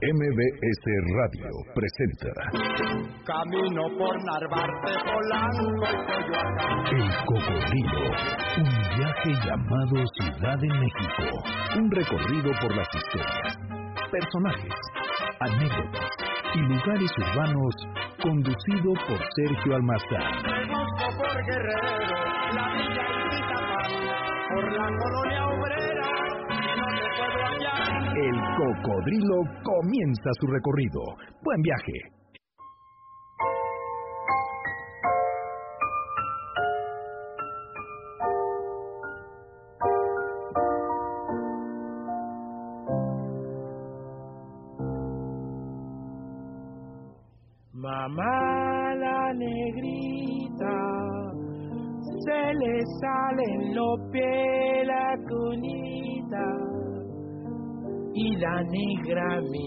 [0.00, 2.30] MBS Radio presenta
[3.26, 6.86] Camino por Narvarte, Polanco y Coyoacán.
[6.86, 8.06] El Cocodrilo,
[8.58, 11.24] un viaje llamado Ciudad de México.
[11.78, 13.58] Un recorrido por las historias,
[14.12, 14.74] personajes,
[15.40, 16.10] anécdotas
[16.54, 17.74] y lugares urbanos
[18.22, 20.42] conducido por Sergio Almazán.
[21.18, 22.18] Por Guerrero,
[22.54, 23.18] la villa
[24.54, 25.87] por la colonia obrera,
[28.20, 31.00] El Cocodrilo comienza su recorrido.
[31.44, 31.92] Buen viaje.
[47.72, 50.74] Mamá la negrita,
[52.24, 54.47] se le sale en los pies
[58.48, 59.66] la negra me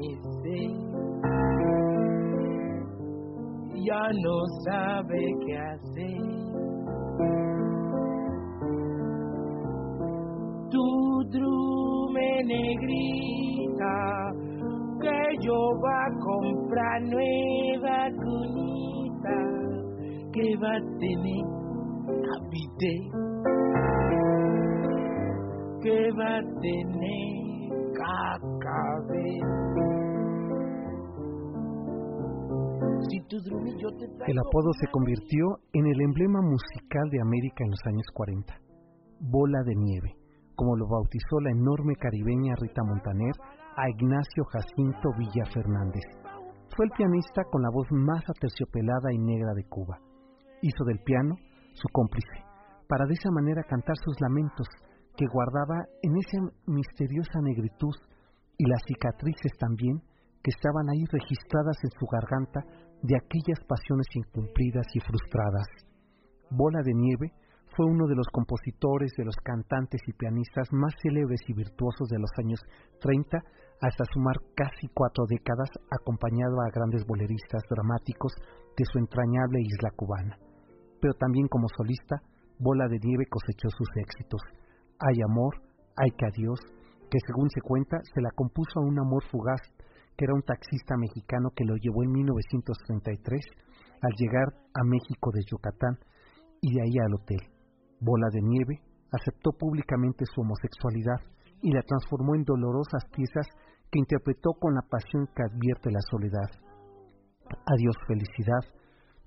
[3.88, 6.21] ya no sabe qué hacer.
[10.70, 10.85] Tu
[11.35, 13.98] drume negrita,
[15.01, 19.38] que yo va a comprar nueva cunita
[20.34, 21.43] que va a tener
[22.34, 22.95] habité,
[25.84, 27.40] que va a tener
[34.27, 38.54] El apodo se convirtió en el emblema musical de América en los años 40.
[39.20, 40.15] Bola de nieve,
[40.55, 43.34] como lo bautizó la enorme caribeña Rita Montaner
[43.77, 46.04] a Ignacio Jacinto Villa Fernández.
[46.76, 49.99] Fue el pianista con la voz más aterciopelada y negra de Cuba.
[50.62, 51.35] Hizo del piano
[51.73, 52.43] su cómplice,
[52.87, 54.67] para de esa manera cantar sus lamentos
[55.15, 57.93] que guardaba en esa misteriosa negritud
[58.57, 60.01] y las cicatrices también
[60.43, 62.62] que estaban ahí registradas en su garganta
[63.01, 65.67] de aquellas pasiones incumplidas y frustradas.
[66.50, 67.31] Bola de Nieve
[67.75, 72.19] fue uno de los compositores, de los cantantes y pianistas más célebres y virtuosos de
[72.19, 72.59] los años
[72.99, 73.38] 30
[73.81, 78.33] hasta sumar casi cuatro décadas acompañado a grandes boleristas dramáticos
[78.78, 80.38] de su entrañable isla cubana.
[80.99, 82.22] Pero también como solista,
[82.59, 84.41] Bola de Nieve cosechó sus éxitos.
[85.01, 85.56] Hay amor,
[85.97, 86.59] hay que adiós,
[87.09, 89.62] que según se cuenta se la compuso a un amor fugaz,
[90.16, 93.41] que era un taxista mexicano que lo llevó en 1933
[94.01, 95.97] al llegar a México de Yucatán
[96.61, 97.41] y de ahí al hotel.
[98.00, 101.19] Bola de Nieve aceptó públicamente su homosexualidad
[101.61, 103.47] y la transformó en dolorosas piezas
[103.91, 106.50] que interpretó con la pasión que advierte la soledad.
[107.66, 108.63] Adiós felicidad,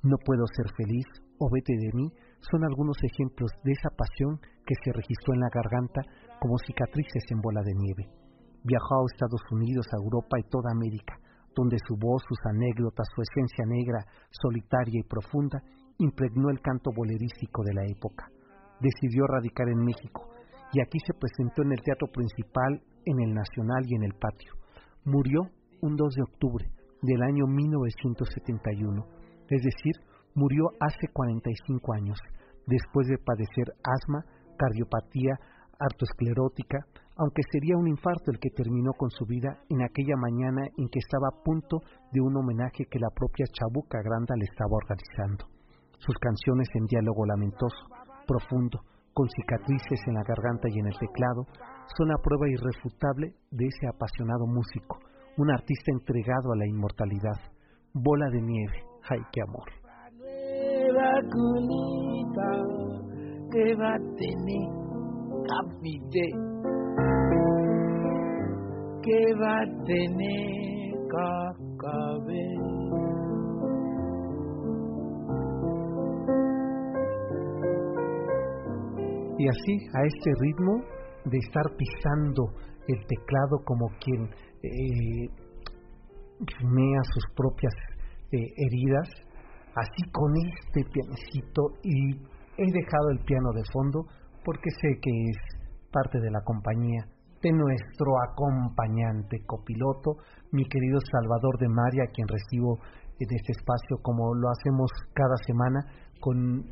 [0.03, 1.07] no puedo ser feliz
[1.39, 2.09] o vete de mí
[2.51, 6.03] son algunos ejemplos de esa pasión que se registró en la garganta
[6.41, 8.09] como cicatrices en bola de nieve.
[8.65, 11.15] Viajó a Estados Unidos, a Europa y toda América,
[11.55, 15.63] donde su voz, sus anécdotas, su esencia negra, solitaria y profunda,
[15.99, 18.27] impregnó el canto bolerístico de la época.
[18.81, 20.35] Decidió radicar en México
[20.73, 24.53] y aquí se presentó en el teatro principal, en el Nacional y en el Patio.
[25.05, 25.41] Murió
[25.83, 26.67] un 2 de octubre
[27.03, 29.07] del año 1971,
[29.51, 29.95] es decir,
[30.35, 32.19] murió hace 45 años,
[32.67, 34.25] después de padecer asma,
[34.56, 35.34] cardiopatía,
[35.78, 36.78] artoesclerótica,
[37.16, 40.98] aunque sería un infarto el que terminó con su vida en aquella mañana en que
[40.98, 41.78] estaba a punto
[42.12, 45.47] de un homenaje que la propia Chabuca Granda le estaba organizando.
[45.98, 47.87] Sus canciones en diálogo lamentoso,
[48.26, 48.81] profundo,
[49.12, 51.47] con cicatrices en la garganta y en el teclado,
[51.97, 54.98] son la prueba irrefutable de ese apasionado músico,
[55.36, 57.38] un artista entregado a la inmortalidad.
[57.92, 59.71] Bola de nieve, ay qué amor.
[63.54, 64.66] Que va a tener
[65.56, 66.26] habité,
[69.00, 72.48] que va a tener cacabé.
[79.38, 80.72] Y así, a este ritmo
[81.26, 82.50] de estar pisando
[82.88, 84.31] el teclado como quien
[84.65, 85.28] eh,
[87.12, 87.74] sus propias
[88.33, 89.09] eh, heridas,
[89.77, 94.06] así con este pianecito y he dejado el piano de fondo
[94.45, 95.36] porque sé que es
[95.91, 97.06] parte de la compañía
[97.42, 100.16] de nuestro acompañante copiloto,
[100.53, 102.78] mi querido Salvador de María, a quien recibo
[103.21, 105.80] en este espacio como lo hacemos cada semana
[106.21, 106.65] con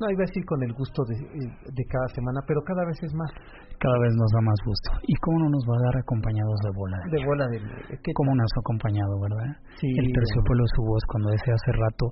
[0.00, 3.12] no iba a decir con el gusto de, de cada semana, pero cada vez es
[3.14, 3.30] más.
[3.78, 4.88] Cada vez nos da más gusto.
[5.08, 6.98] ¿Y cómo no nos va a dar acompañados de bola?
[7.12, 7.58] De bola de
[8.02, 9.50] ¿qué ¿Cómo nos ha acompañado, verdad?
[9.80, 12.04] Sí, el terciopelo de su voz, cuando decía hace rato,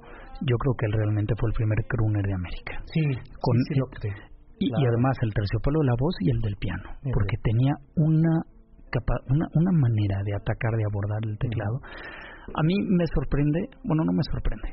[0.49, 2.75] yo creo que él realmente fue el primer crooner de América.
[2.93, 3.03] Sí,
[3.41, 4.17] Con, sí, sí lo creo.
[4.59, 4.89] y, y Claro.
[4.97, 8.35] además el terciopelo de la voz y el del piano, porque tenía una
[9.29, 11.77] una, una manera de atacar, de abordar el teclado.
[12.57, 14.73] A mí me sorprende, bueno, no me sorprende,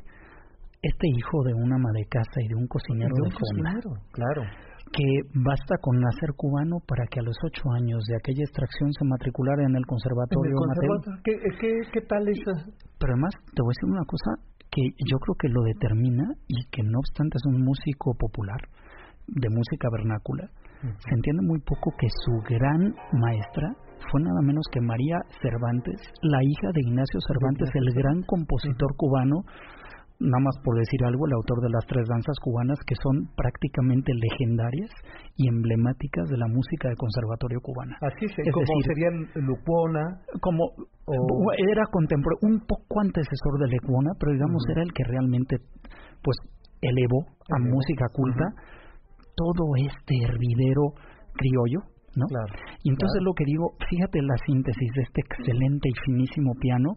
[0.86, 3.34] este hijo de una ama de casa y de un cocinero de, un
[4.12, 4.42] claro
[4.94, 9.04] que basta con nacer cubano para que a los ocho años de aquella extracción se
[9.04, 10.56] matriculara en el conservatorio.
[11.24, 12.54] ¿Qué, qué, qué tal eso?
[13.00, 14.30] Pero además, te voy a decir una cosa
[14.70, 18.62] que yo creo que lo determina y que no obstante es un músico popular
[19.28, 20.50] de música vernácula,
[20.82, 23.74] se entiende muy poco que su gran maestra
[24.12, 29.42] fue nada menos que María Cervantes, la hija de Ignacio Cervantes, el gran compositor cubano,
[30.20, 34.14] nada más por decir algo, el autor de las tres danzas cubanas que son prácticamente
[34.14, 34.90] legendarias
[35.36, 37.98] y emblemáticas de la música de conservatorio cubana.
[38.02, 39.10] Así es, como decir, sería
[39.44, 40.22] Lucuona.
[40.40, 40.72] Como
[41.58, 45.58] era contemporáneo, un poco antecesor de Lecuona, pero digamos era el que realmente
[46.24, 46.38] pues
[46.82, 48.46] elevó a música culta
[49.36, 50.96] todo este hervidero
[51.36, 51.84] criollo,
[52.16, 52.26] ¿no?
[52.28, 52.54] Claro,
[52.84, 56.96] y entonces lo que digo, fíjate la síntesis de este excelente y finísimo piano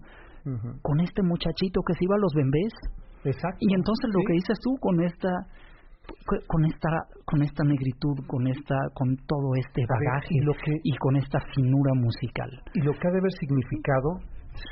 [0.81, 2.73] con este muchachito que se iba a los bembés
[3.25, 3.59] Exacto.
[3.61, 5.31] Y entonces lo que dices tú con esta
[6.47, 6.89] con esta
[7.25, 11.39] con esta negritud, con esta con todo este bagaje y, lo que, y con esta
[11.55, 12.51] finura musical.
[12.75, 14.19] Y lo que ha de haber significado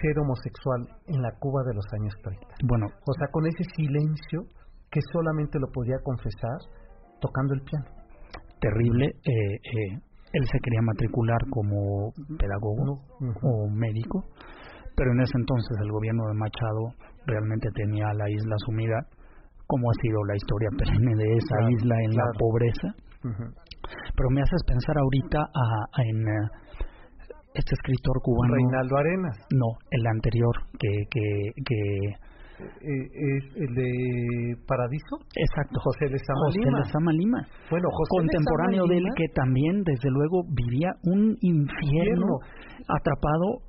[0.01, 2.47] ser homosexual en la Cuba de los años 30.
[2.65, 4.43] Bueno, o sea, con ese silencio
[4.91, 6.59] que solamente lo podía confesar
[7.21, 7.87] tocando el piano.
[8.61, 9.07] Terrible.
[9.07, 10.01] Eh, eh,
[10.33, 13.01] él se quería matricular como pedagogo
[13.43, 14.25] o médico,
[14.97, 16.85] pero en ese entonces el gobierno de Machado
[17.27, 18.97] realmente tenía la isla sumida,
[19.67, 22.89] como ha sido la historia perenne de esa isla en la pobreza.
[23.23, 26.49] Pero me haces pensar ahorita a, en eh,
[27.55, 28.55] este escritor cubano.
[28.55, 29.37] Reinaldo Arenas.
[29.51, 30.89] No, el anterior, que.
[31.11, 31.23] que,
[31.65, 32.27] que
[32.57, 35.21] eh, ¿Es el de Paradiso?
[35.37, 35.79] Exacto.
[35.83, 37.39] José Lezama José Lezama Lima.
[37.71, 42.39] Bueno, Contemporáneo de él que también, desde luego, vivía un infierno
[42.89, 43.61] atrapado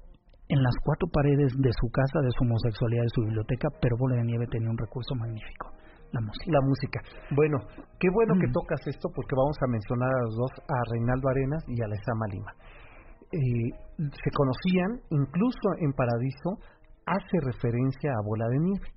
[0.49, 4.15] en las cuatro paredes de su casa, de su homosexualidad, de su biblioteca, pero Bola
[4.15, 5.71] de Nieve tenía un recurso magnífico,
[6.11, 6.51] la música.
[6.51, 6.99] La música.
[7.35, 7.57] Bueno,
[7.99, 11.63] qué bueno que tocas esto porque vamos a mencionar a los dos, a Reinaldo Arenas
[11.67, 12.51] y a Lezama Lima.
[13.27, 16.63] Eh, se conocían, incluso en Paradiso
[17.05, 18.87] hace referencia a Bola de Nieve.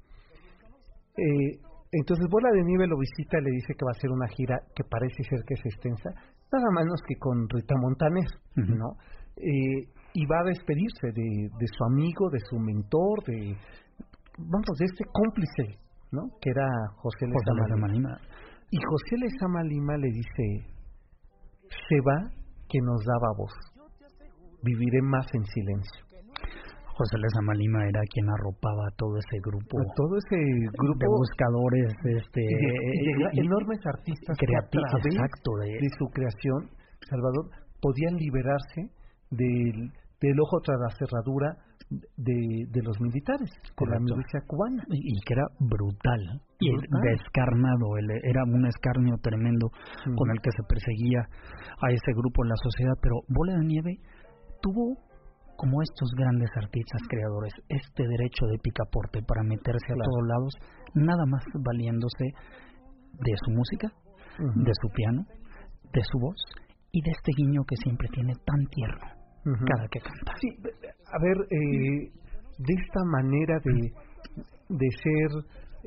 [1.18, 1.58] Eh,
[1.90, 4.62] entonces Bola de Nieve lo visita y le dice que va a hacer una gira
[4.76, 8.94] que parece ser que es extensa, nada menos que con Rita Montaner, ¿no?
[9.36, 13.56] Eh, y va a despedirse de, de su amigo, de su mentor, de
[14.48, 15.78] vamos, de este cómplice,
[16.12, 16.22] ¿no?
[16.40, 16.66] Que era
[16.96, 18.16] José Lezama Lima.
[18.70, 20.44] Y José Lezama Lima le dice,
[21.68, 22.30] se va
[22.68, 23.52] que nos daba voz,
[24.62, 26.06] viviré más en silencio.
[27.00, 30.36] José Lezama Lima era quien arropaba a todo ese grupo, a todo ese
[30.76, 32.42] grupo de buscadores, este,
[33.40, 36.68] enormes artistas creativos, exacto, de, de su creación,
[37.08, 37.48] Salvador,
[37.80, 38.92] podían liberarse
[39.30, 41.56] del, del ojo tras la cerradura
[41.90, 44.84] de, de los militares, con la milicia cubana.
[44.88, 49.70] Y, que era brutal, y descarnado, era un escarnio tremendo
[50.16, 51.26] con el que se perseguía
[51.82, 53.96] a ese grupo en la sociedad, pero Bola de Nieve
[54.62, 54.96] tuvo
[55.56, 60.54] como estos grandes artistas creadores, este derecho de picaporte para meterse a todos lados,
[60.94, 62.32] nada más valiéndose
[63.12, 63.92] de su música,
[64.38, 65.26] de su piano,
[65.92, 66.40] de su voz
[66.92, 70.32] y de este guiño que siempre tiene tan tierno cada que canta.
[70.40, 72.10] Sí, a ver, eh,
[72.58, 73.92] de esta manera de,
[74.68, 75.30] de ser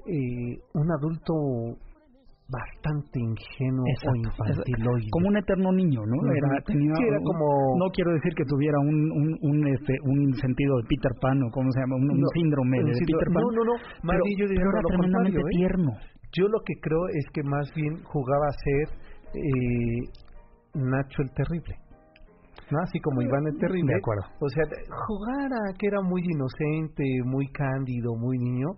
[0.07, 1.77] eh, un adulto
[2.50, 5.10] bastante ingenuo o infantiloide.
[5.10, 6.17] Como un eterno niño, ¿no?
[6.29, 7.77] Era, tenía, era como...
[7.79, 11.50] No quiero decir que tuviera un, un, un, este, un sentido de Peter Pan o
[11.51, 13.41] cómo se llama, un, síndrome de Peter Pan.
[13.41, 15.57] No, no, no, más pero, bien yo pero era tremendamente ¿eh?
[15.57, 15.91] tierno.
[16.33, 18.86] Yo lo que creo es que más bien jugaba a ser
[19.33, 20.01] eh,
[20.75, 21.75] Nacho el Terrible.
[22.72, 22.79] ¿No?
[22.82, 23.93] Así como Iván el Terrible.
[23.93, 24.24] De acuerdo.
[24.39, 24.63] O sea,
[25.08, 28.70] jugar a que era muy inocente, muy cándido, muy niño,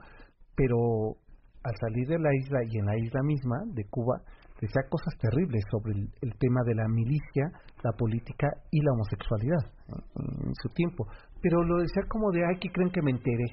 [0.56, 0.78] pero
[1.64, 4.22] al salir de la isla y en la isla misma de Cuba,
[4.62, 7.52] decía cosas terribles sobre el, tema de la milicia,
[7.84, 11.06] la política y la homosexualidad en, su tiempo.
[11.42, 13.46] Pero lo decía como de, ay, que creen que me enteré,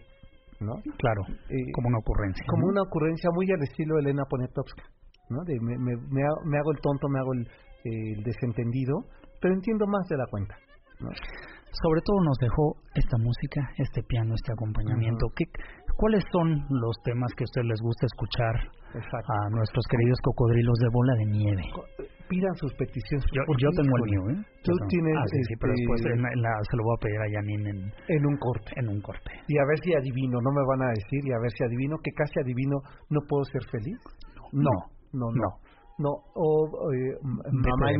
[0.61, 0.75] ¿no?
[0.99, 2.45] Claro, eh, como una ocurrencia.
[2.49, 4.85] Como una ocurrencia muy al estilo de Elena Poniatowska,
[5.31, 5.43] ¿no?
[5.45, 7.49] De me, me, me, hago el tonto, me hago el,
[7.85, 9.05] el desentendido,
[9.43, 10.55] pero entiendo más de la cuenta.
[11.83, 15.27] Sobre todo nos dejó esta música, este piano, este acompañamiento.
[15.35, 15.45] ¿Qué,
[15.97, 18.55] ¿Cuáles son los temas que a ustedes les gusta escuchar
[18.93, 21.65] a nuestros queridos cocodrilos de bola de nieve?
[22.29, 23.25] Pidan sus peticiones.
[23.33, 24.45] Yo, yo tengo el mío, ¿eh?
[24.63, 25.17] Tú tienes.
[25.17, 28.37] Ah, sí, sí, pero después se lo voy a pedir a Janine en, en un
[28.37, 28.73] corte.
[28.77, 29.33] En un corte.
[29.49, 31.97] Y a ver si adivino, no me van a decir, y a ver si adivino,
[32.05, 32.81] que casi adivino,
[33.11, 33.99] ¿no puedo ser feliz?
[34.53, 34.71] No,
[35.13, 35.41] no, no.
[35.41, 35.49] no.
[35.99, 36.13] no.
[36.37, 37.93] o eh, Mamá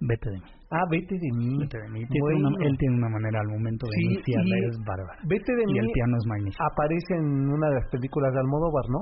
[0.00, 0.50] Vete de mí.
[0.70, 1.58] Ah, vete de mí.
[1.58, 2.00] Vete de mí.
[2.02, 5.20] él tiene una manera al momento de iniciar, es bárbara.
[5.24, 5.74] Vete de mí.
[5.74, 6.64] Y el piano es magnífico.
[6.64, 9.00] Aparece en una de las películas de Almodóvar, ¿no?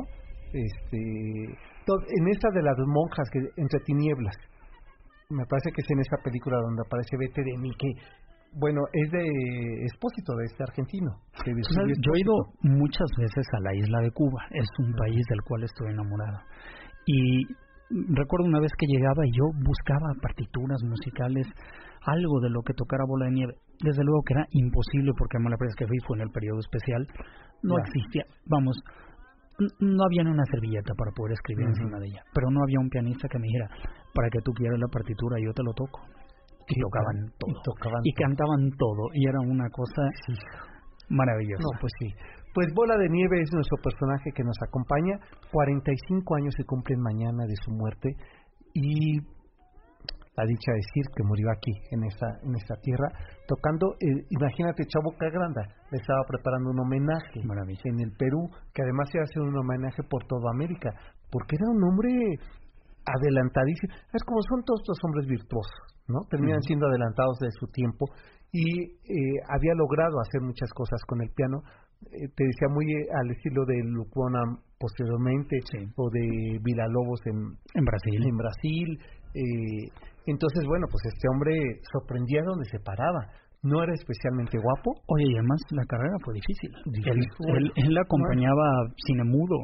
[0.53, 1.01] Este,
[1.89, 4.37] en esta de las monjas que entre tinieblas.
[5.31, 7.89] Me parece que es en esa película donde aparece Vete de mí, que
[8.55, 9.25] bueno, es de
[9.89, 11.11] expósito de este argentino.
[11.47, 15.65] yo he ido muchas veces a la isla de Cuba, es un país del cual
[15.65, 16.39] estoy enamorado.
[17.07, 17.47] Y
[17.93, 21.47] recuerdo una vez que llegaba y yo buscaba partituras musicales,
[22.03, 23.55] algo de lo que tocara bola de nieve.
[23.81, 27.07] Desde luego que era imposible porque la vez que fui fue en el periodo especial,
[27.63, 28.77] no existía, vamos,
[29.81, 33.29] no había una servilleta para poder escribir encima de ella, pero no había un pianista
[33.29, 33.69] que me dijera,
[34.15, 36.01] para que tú quieras la partitura yo te lo toco.
[36.69, 38.01] Y tocaban todo.
[38.05, 39.11] Y, cantaban todo.
[39.15, 40.03] Y era una cosa
[41.09, 41.61] maravillosa.
[41.61, 42.15] No, pues sí.
[42.55, 45.19] Pues Bola de Nieve es nuestro personaje que nos acompaña.
[45.51, 48.15] 45 años se cumplen mañana de su muerte
[48.75, 49.21] y
[50.37, 53.09] la dicha decir que murió aquí, en esta, en esta tierra,
[53.47, 59.09] tocando, eh, imagínate, Chavo Cagranda, le estaba preparando un homenaje en el Perú, que además
[59.13, 60.89] se hace un homenaje por toda América,
[61.31, 62.37] porque era un hombre
[63.05, 63.93] adelantadísimo.
[64.13, 66.21] Es como son todos los hombres virtuosos, ¿no?
[66.31, 68.07] Terminan siendo adelantados de su tiempo
[68.53, 71.63] y eh, había logrado hacer muchas cosas con el piano,
[72.11, 74.41] eh, te decía muy eh, al estilo de Lucona
[74.79, 75.59] posteriormente
[75.97, 78.27] o de Villalobos en, en Brasil.
[78.27, 78.99] En Brasil.
[79.35, 79.89] Eh,
[80.27, 83.31] entonces, bueno, pues este hombre sorprendía donde se paraba
[83.62, 84.90] no era especialmente guapo.
[85.07, 86.71] Oye, y además la carrera fue difícil.
[87.07, 89.57] Él, él, acompañaba cine mudo.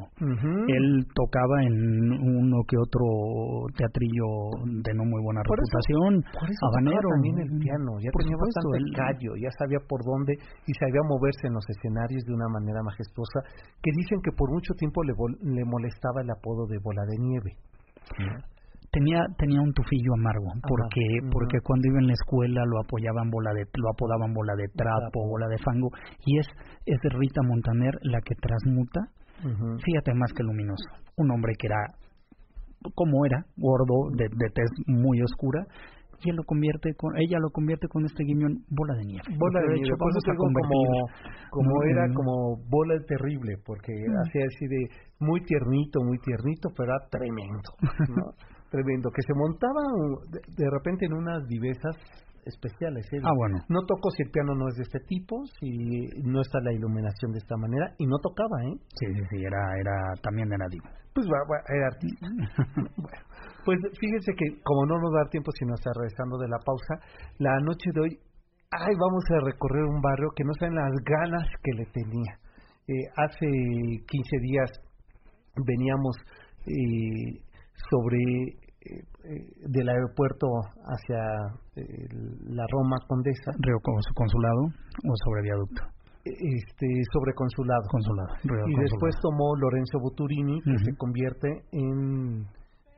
[0.69, 6.23] Él tocaba en uno que otro teatrillo de no muy buena reputación.
[6.31, 7.09] por eso habanero.
[7.11, 7.99] también el piano.
[7.99, 12.35] Ya tenía bastante callo, ya sabía por dónde y sabía moverse en los escenarios de
[12.35, 13.43] una manera majestuosa.
[13.83, 15.13] Que dicen que por mucho tiempo le,
[15.43, 17.51] le molestaba el apodo de bola de nieve
[18.91, 23.53] tenía tenía un tufillo amargo porque porque cuando iba en la escuela lo apoyaban bola
[23.53, 25.91] de lo apodaban bola de trapo bola de fango
[26.25, 26.47] y es
[26.87, 29.01] es Rita Montaner la que transmuta
[29.85, 31.81] fíjate más que luminoso un hombre que era
[32.95, 35.67] como era gordo de, de tez muy oscura
[36.25, 39.23] y él lo convierte con ella lo convierte con este guiñón bola de nieve.
[39.39, 40.59] Bola de, nieve vamos a como
[41.51, 44.89] como era como bola terrible porque hacía así de
[45.21, 47.71] muy tiernito muy tiernito pero era tremendo
[48.17, 48.33] ¿no?
[48.71, 49.81] tremendo, que se montaba
[50.31, 51.97] de, repente en unas vivezas
[52.45, 53.05] especiales.
[53.13, 53.21] ¿eh?
[53.25, 53.59] Ah, bueno.
[53.69, 57.33] No toco si el piano no es de este tipo, si no está la iluminación
[57.33, 58.77] de esta manera, y no tocaba, ¿eh?
[58.95, 60.89] Sí, sí, sí, era, era también era divo.
[61.15, 62.27] Pues bueno, era artista.
[62.97, 63.25] bueno,
[63.65, 66.95] pues fíjense que como no nos da tiempo, sino está regresando de la pausa,
[67.39, 68.19] la noche de hoy,
[68.71, 72.39] ay, vamos a recorrer un barrio que no saben las ganas que le tenía.
[72.89, 73.47] Eh, hace
[74.07, 74.71] 15 días
[75.67, 76.17] veníamos
[76.67, 77.48] eh,
[77.91, 78.19] sobre
[78.81, 80.47] eh, eh, del aeropuerto
[80.87, 81.19] hacia
[81.77, 82.09] eh,
[82.49, 83.51] la Roma Condesa.
[83.59, 83.77] Río
[84.15, 84.63] Consulado
[85.03, 85.83] o sobre viaducto.
[86.25, 87.83] Este, sobre consulado.
[87.91, 88.35] Consulado.
[88.69, 92.45] y después tomó Lorenzo Buturini, que se convierte en,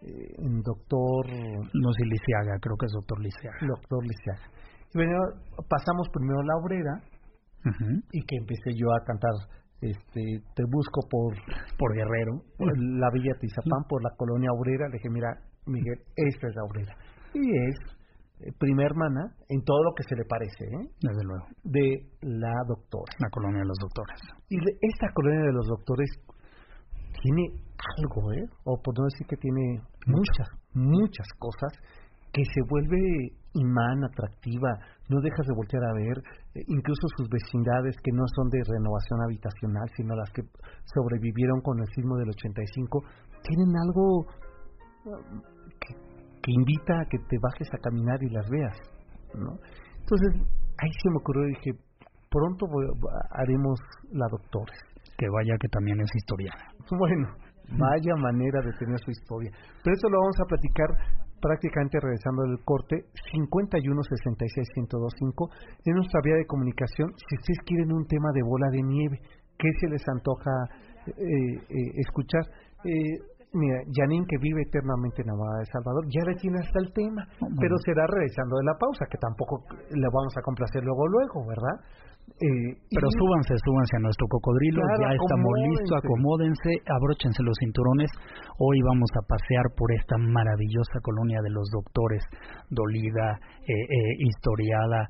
[0.02, 1.26] en doctor.
[1.30, 3.58] No sé, Lisiaga, creo que es doctor Lisiaga.
[3.60, 4.50] Doctor Lisiaga.
[4.92, 5.14] Y bueno,
[5.68, 6.94] pasamos primero la obrera
[8.10, 9.30] y que empecé yo a cantar
[9.80, 11.34] este, te busco por,
[11.78, 14.88] por Guerrero, por la Villa Tizapán, por la colonia obrera.
[14.88, 15.28] Le dije, mira,
[15.66, 16.94] Miguel, esta es la obrera.
[17.34, 17.76] Y es
[18.40, 20.88] eh, prima hermana en todo lo que se le parece, ¿eh?
[21.00, 21.46] Desde luego.
[21.64, 23.12] De la doctora.
[23.18, 24.20] La colonia de los doctores.
[24.48, 26.10] Y esta colonia de los doctores
[27.22, 27.48] tiene
[27.98, 28.44] algo, ¿eh?
[28.64, 31.72] O por no decir que tiene muchas, muchas cosas
[32.32, 34.70] que se vuelve imán, atractiva,
[35.08, 36.18] no dejas de voltear a ver,
[36.54, 40.42] eh, incluso sus vecindades que no son de renovación habitacional, sino las que
[40.94, 43.02] sobrevivieron con el sismo del 85,
[43.42, 44.26] tienen algo
[45.06, 45.42] um,
[45.80, 45.94] que,
[46.42, 48.76] que invita a que te bajes a caminar y las veas,
[49.34, 49.58] ¿no?
[49.98, 50.42] Entonces,
[50.78, 51.70] ahí se me ocurrió y dije,
[52.30, 52.66] pronto
[53.30, 53.78] haremos
[54.12, 54.72] la doctora.
[55.18, 56.64] Que vaya que también es historiana.
[56.90, 57.28] Bueno,
[57.76, 59.50] vaya manera de tener su historia.
[59.84, 60.88] Pero eso lo vamos a platicar
[61.40, 65.50] prácticamente regresando del corte, 51 66 1025
[65.84, 67.12] en nuestra vía de comunicación.
[67.16, 69.18] Si ustedes quieren un tema de bola de nieve,
[69.58, 70.50] ¿qué se les antoja
[71.06, 72.42] eh, eh, escuchar?
[72.84, 73.18] Eh,
[73.52, 77.26] mira, Janine, que vive eternamente enamorada de Salvador, ya le tiene hasta el tema,
[77.58, 81.76] pero será regresando de la pausa, que tampoco le vamos a complacer luego, luego, ¿verdad?
[82.40, 88.10] Eh, Pero súbanse, súbanse a nuestro cocodrilo, ya estamos listos, acomódense, abróchense los cinturones.
[88.58, 92.22] Hoy vamos a pasear por esta maravillosa colonia de los doctores,
[92.70, 95.08] dolida, eh, eh, historiada,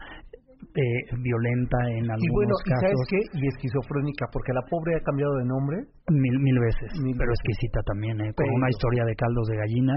[0.76, 2.68] eh, violenta en algunos y bueno, casos.
[2.68, 3.20] ¿y sabes qué?
[3.32, 5.76] Y esquizofrénica, porque la pobre ha cambiado de nombre.
[6.12, 8.34] Mil, mil veces, pero exquisita también, ¿eh?
[8.34, 9.94] con una historia de caldos de gallina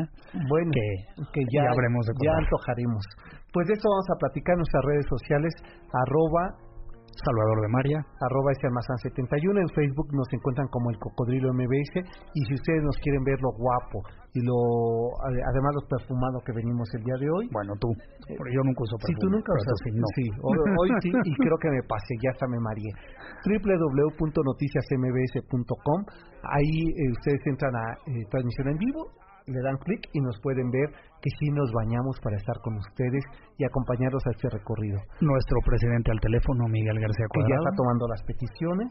[0.47, 0.87] bueno, que,
[1.33, 3.03] que ya, habremos de ya antojaremos.
[3.51, 5.53] Pues de eso vamos a platicar en nuestras redes sociales,
[5.89, 6.62] arroba
[7.21, 8.03] Salvador de María.
[8.21, 12.01] Arroba almazán 71 En Facebook nos encuentran como el Cocodrilo MBS.
[12.33, 14.01] Y si ustedes nos quieren ver lo guapo
[14.33, 17.47] y lo además lo perfumado que venimos el día de hoy.
[17.51, 17.93] Bueno, tú.
[18.37, 19.13] Porque yo nunca uso perfume.
[19.13, 19.77] Sí, tú nunca usas.
[19.83, 20.07] Sí, no.
[20.15, 21.11] sí hoy, sí.
[21.11, 22.15] Y creo que me pasé.
[22.23, 22.89] Ya hasta me mareé.
[23.45, 26.05] www.noticiasmbs.com.
[26.43, 29.11] Ahí eh, ustedes entran a eh, transmisión en vivo
[29.47, 30.89] le dan clic y nos pueden ver
[31.21, 33.23] que sí nos bañamos para estar con ustedes
[33.57, 34.99] y acompañarlos a este recorrido.
[35.21, 37.47] Nuestro presidente al teléfono, Miguel García Cuadrado.
[37.47, 38.89] Que ya está tomando las peticiones.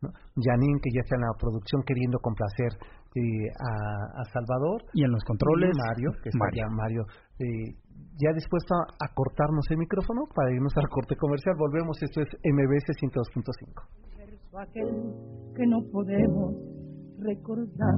[0.00, 0.08] ¿no?
[0.40, 2.72] Janine, que ya está en la producción queriendo complacer
[3.14, 4.82] eh, a, Salvador.
[4.94, 5.76] Y en los controles.
[5.76, 6.60] Mario, que está Mario.
[6.60, 7.02] Ya, Mario
[7.40, 7.76] eh,
[8.20, 11.56] ya dispuesto a, cortarnos el micrófono para irnos al corte comercial.
[11.56, 13.84] Volvemos, esto es MBS 102.5.
[14.60, 14.88] Aquel
[15.54, 16.79] que no podemos
[17.20, 17.94] recordar.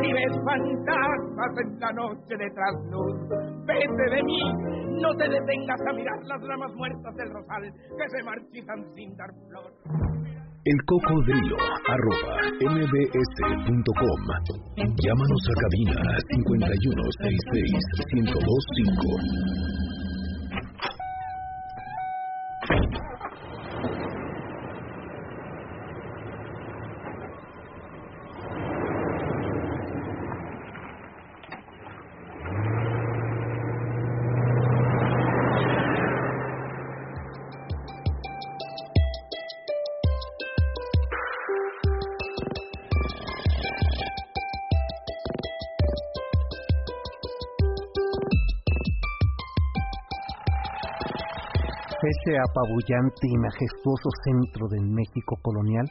[0.00, 3.16] Si ves fantasmas en la noche de trasluz,
[3.66, 4.42] vete de mí,
[5.00, 7.62] no te detengas a mirar las ramas muertas del rosal
[7.98, 9.72] que se marchitan sin dar flor.
[10.64, 11.56] El cocodrilo,
[11.88, 12.38] arroba
[12.70, 14.20] mbs.com.
[14.94, 15.98] Llámanos a cabina
[16.30, 17.82] 5166
[18.12, 19.81] 1025.
[52.42, 55.86] Apabullante y majestuoso centro del México colonial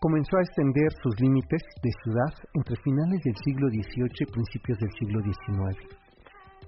[0.00, 4.92] comenzó a extender sus límites de ciudad entre finales del siglo XVIII y principios del
[4.94, 5.98] siglo XIX.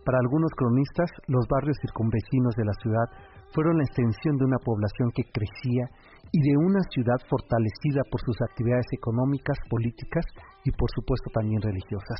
[0.05, 3.09] Para algunos cronistas, los barrios circunvecinos de la ciudad
[3.55, 5.85] fueron la extensión de una población que crecía
[6.33, 10.25] y de una ciudad fortalecida por sus actividades económicas, políticas
[10.65, 12.19] y por supuesto también religiosas.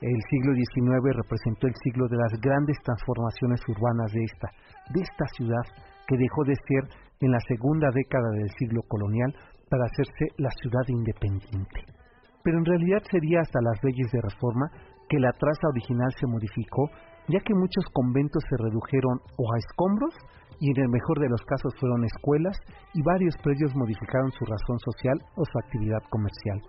[0.00, 4.48] El siglo XIX representó el siglo de las grandes transformaciones urbanas de esta,
[4.90, 5.66] de esta ciudad
[6.12, 6.84] que dejó de ser
[7.24, 9.32] en la segunda década del siglo colonial
[9.70, 11.88] para hacerse la ciudad independiente.
[12.44, 14.68] Pero en realidad sería hasta las leyes de reforma
[15.08, 16.90] que la traza original se modificó,
[17.28, 20.12] ya que muchos conventos se redujeron o a escombros
[20.60, 22.60] y en el mejor de los casos fueron escuelas
[22.92, 26.60] y varios predios modificaron su razón social o su actividad comercial.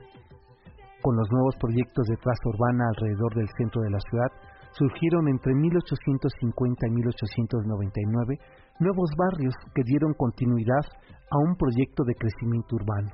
[1.03, 4.31] Con los nuevos proyectos de traza urbana alrededor del centro de la ciudad,
[4.71, 8.39] surgieron entre 1850 y 1899
[8.79, 10.85] nuevos barrios que dieron continuidad
[11.31, 13.11] a un proyecto de crecimiento urbano.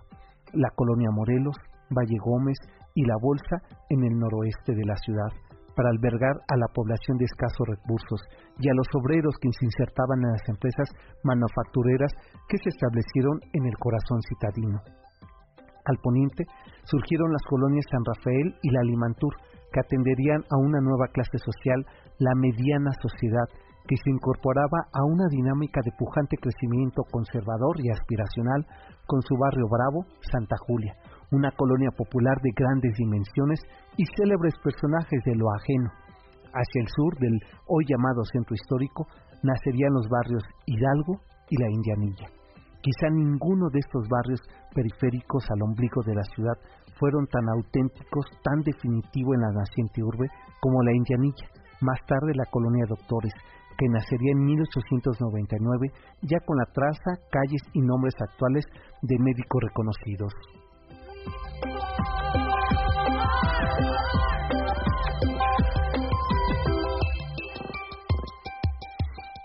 [0.54, 1.56] La colonia Morelos,
[1.90, 2.58] Valle Gómez
[2.96, 5.32] y La Bolsa en el noroeste de la ciudad,
[5.76, 8.20] para albergar a la población de escasos recursos
[8.60, 10.90] y a los obreros que se insertaban en las empresas
[11.24, 12.12] manufactureras
[12.48, 14.80] que se establecieron en el corazón citadino.
[15.86, 16.44] Al poniente
[16.84, 19.34] surgieron las colonias San Rafael y la Limantur,
[19.72, 21.86] que atenderían a una nueva clase social,
[22.20, 23.48] la mediana sociedad,
[23.90, 28.62] que se incorporaba a una dinámica de pujante crecimiento conservador y aspiracional
[29.10, 30.94] con su barrio Bravo, Santa Julia,
[31.32, 33.58] una colonia popular de grandes dimensiones
[33.98, 35.90] y célebres personajes de lo ajeno.
[36.54, 37.34] Hacia el sur del
[37.66, 39.08] hoy llamado centro histórico
[39.42, 42.30] nacerían los barrios Hidalgo y la Indianilla.
[42.86, 46.58] Quizá ninguno de estos barrios periféricos al ombligo de la ciudad
[47.02, 50.30] fueron tan auténticos, tan definitivo en la naciente urbe
[50.62, 51.50] como la Indianilla,
[51.82, 53.34] más tarde la colonia Doctores,
[53.80, 55.88] que nacería en 1899
[56.24, 58.66] ya con la traza, calles y nombres actuales
[59.02, 60.34] de médicos reconocidos.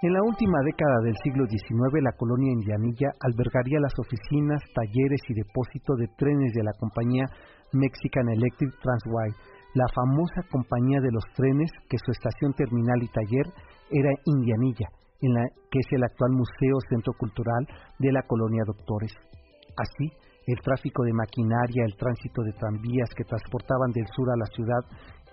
[0.02, 5.34] En la última década del siglo XIX, la colonia indianilla albergaría las oficinas, talleres y
[5.34, 7.24] depósito de trenes de la compañía
[7.72, 9.30] Mexican Electric Transway,
[9.72, 13.46] la famosa compañía de los trenes que su estación terminal y taller
[13.90, 14.88] era Indianilla,
[15.20, 17.66] en la que es el actual Museo Centro Cultural
[17.98, 19.12] de la colonia Doctores.
[19.76, 20.12] Así,
[20.46, 24.82] el tráfico de maquinaria, el tránsito de tranvías que transportaban del sur a la ciudad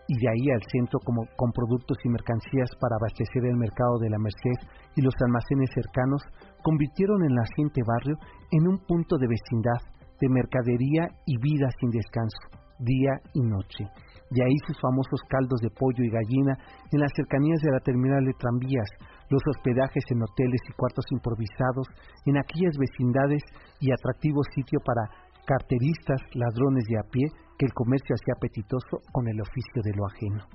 [0.07, 4.09] y de ahí al centro como, con productos y mercancías para abastecer el mercado de
[4.09, 4.59] la Merced
[4.95, 6.21] y los almacenes cercanos,
[6.63, 8.17] convirtieron el naciente barrio
[8.51, 9.79] en un punto de vecindad,
[10.19, 12.43] de mercadería y vida sin descanso,
[12.79, 13.87] día y noche.
[14.31, 16.55] De ahí sus famosos caldos de pollo y gallina
[16.91, 18.87] en las cercanías de la terminal de tranvías,
[19.29, 21.87] los hospedajes en hoteles y cuartos improvisados
[22.25, 23.43] en aquellas vecindades
[23.83, 25.03] y atractivo sitio para
[25.43, 27.27] carteristas, ladrones de a pie
[27.59, 30.47] que el comercio hacía apetitoso con el oficio de lo ajeno.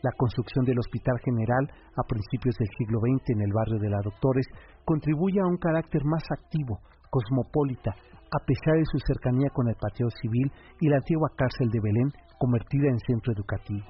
[0.00, 4.00] La construcción del Hospital General a principios del siglo XX en el barrio de la
[4.00, 4.46] Doctores
[4.84, 10.08] contribuye a un carácter más activo, cosmopolita, a pesar de su cercanía con el patio
[10.22, 13.86] civil y la antigua cárcel de Belén, convertida en centro educativo,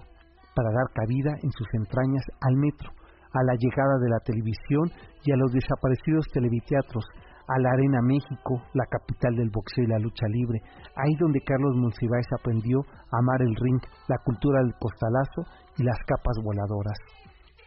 [0.55, 2.91] para dar cabida en sus entrañas al metro,
[3.33, 4.91] a la llegada de la televisión
[5.25, 7.05] y a los desaparecidos televiteatros,
[7.49, 10.61] a la Arena México, la capital del boxeo y la lucha libre,
[10.97, 15.99] ahí donde Carlos Monsiváis aprendió a amar el ring, la cultura del postalazo y las
[16.05, 16.99] capas voladoras.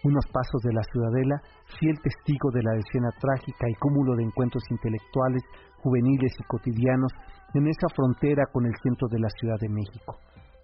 [0.04, 1.42] Unos pasos de la ciudadela,
[1.80, 5.44] fiel testigo de la escena trágica y cúmulo de encuentros intelectuales,
[5.82, 7.12] juveniles y cotidianos
[7.54, 10.18] en esa frontera con el centro de la Ciudad de México.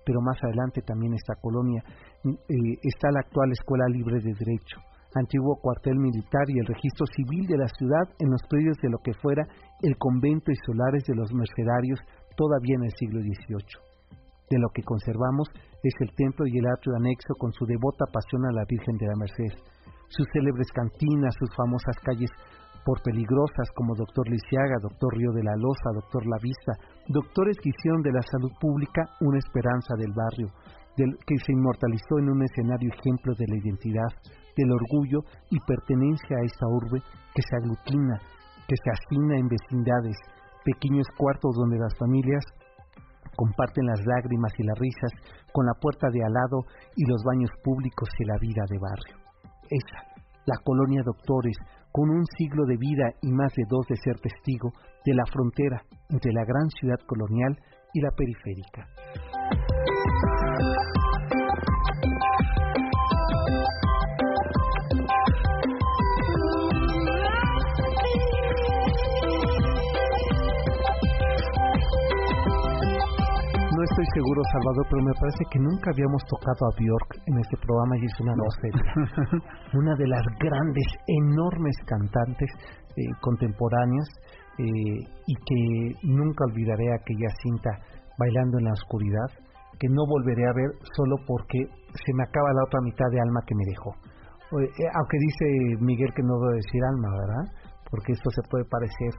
[0.08, 1.84] Pero más adelante también esta colonia
[2.24, 4.80] eh, está la actual Escuela Libre de Derecho,
[5.20, 9.00] antiguo cuartel militar y el registro civil de la ciudad en los predios de lo
[9.04, 9.44] que fuera
[9.84, 12.00] el convento y solares de los mercedarios
[12.40, 13.84] todavía en el siglo XVIII.
[14.48, 15.52] De lo que conservamos
[15.84, 19.08] es el templo y el atrio anexo con su devota pasión a la Virgen de
[19.12, 19.60] la Merced,
[20.08, 22.32] sus célebres cantinas, sus famosas calles
[22.88, 26.72] por peligrosas como Doctor Lisiaga, Doctor Río de la Loza, Doctor La Vista,
[27.10, 27.72] doctores que
[28.04, 30.52] de la salud pública una esperanza del barrio,
[30.98, 34.12] del, que se inmortalizó en un escenario ejemplo de la identidad,
[34.56, 37.00] del orgullo y pertenencia a esta urbe
[37.34, 38.20] que se aglutina,
[38.68, 40.18] que se hacina en vecindades,
[40.66, 42.44] pequeños cuartos donde las familias
[43.36, 45.12] comparten las lágrimas y las risas
[45.54, 46.66] con la puerta de al lado
[46.96, 49.16] y los baños públicos y la vida de barrio.
[49.70, 50.00] Esa,
[50.46, 51.56] la colonia Doctores,
[51.92, 54.72] con un siglo de vida y más de dos de ser testigo
[55.08, 57.56] de la frontera entre la gran ciudad colonial
[57.94, 58.86] y la periférica.
[73.72, 77.56] No estoy seguro, Salvador, pero me parece que nunca habíamos tocado a Bjork en este
[77.64, 78.44] programa y es una no.
[79.80, 82.50] una de las grandes, enormes cantantes
[82.98, 84.10] eh, contemporáneas
[84.58, 87.70] eh, y que nunca olvidaré aquella cinta
[88.18, 89.30] bailando en la oscuridad,
[89.80, 91.60] que no volveré a ver solo porque
[91.94, 93.92] se me acaba la otra mitad de alma que me dejó.
[94.60, 95.46] Eh, aunque dice
[95.84, 97.46] Miguel que no debo decir alma, ¿verdad?
[97.92, 99.14] Porque esto se puede parecer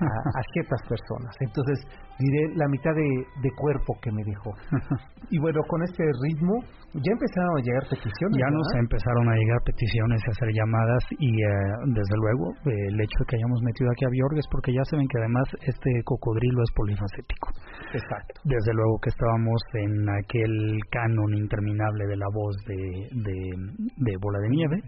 [0.00, 1.34] a, ciertas personas.
[1.40, 1.78] Entonces
[2.18, 3.08] diré la mitad de,
[3.42, 4.52] de, cuerpo que me dejó.
[5.30, 6.58] Y bueno, con este ritmo
[6.90, 8.34] ya empezaron a llegar peticiones.
[8.34, 11.46] Ya nos empezaron a llegar peticiones, a hacer llamadas y eh,
[11.86, 15.06] desde luego el hecho de que hayamos metido aquí a Bjorg es porque ya saben
[15.06, 17.46] que además este cocodrilo es polifacético.
[17.94, 18.42] Exacto.
[18.42, 22.82] Desde luego que estábamos en aquel canon interminable de la voz de,
[23.22, 23.38] de,
[23.78, 24.82] de Bola de Nieve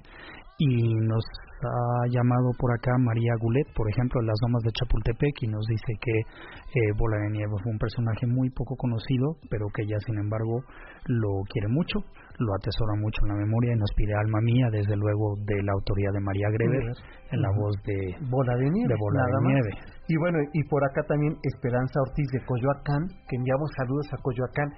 [0.58, 1.24] y nos
[1.62, 5.64] ha llamado por acá María Gulet, por ejemplo, de las Domas de Chapultepec, y nos
[5.66, 9.98] dice que eh, Bola de Nieve fue un personaje muy poco conocido, pero que ella,
[10.06, 10.62] sin embargo,
[11.06, 12.02] lo quiere mucho,
[12.38, 15.72] lo atesora mucho en la memoria y nos pide Alma Mía, desde luego, de la
[15.72, 16.84] autoría de María Greber,
[17.30, 18.88] en la voz de Bola de Nieve.
[18.88, 19.70] De Bola de Nieve.
[20.08, 24.68] Y bueno, y por acá también Esperanza Ortiz de Coyoacán, que enviamos saludos a Coyoacán,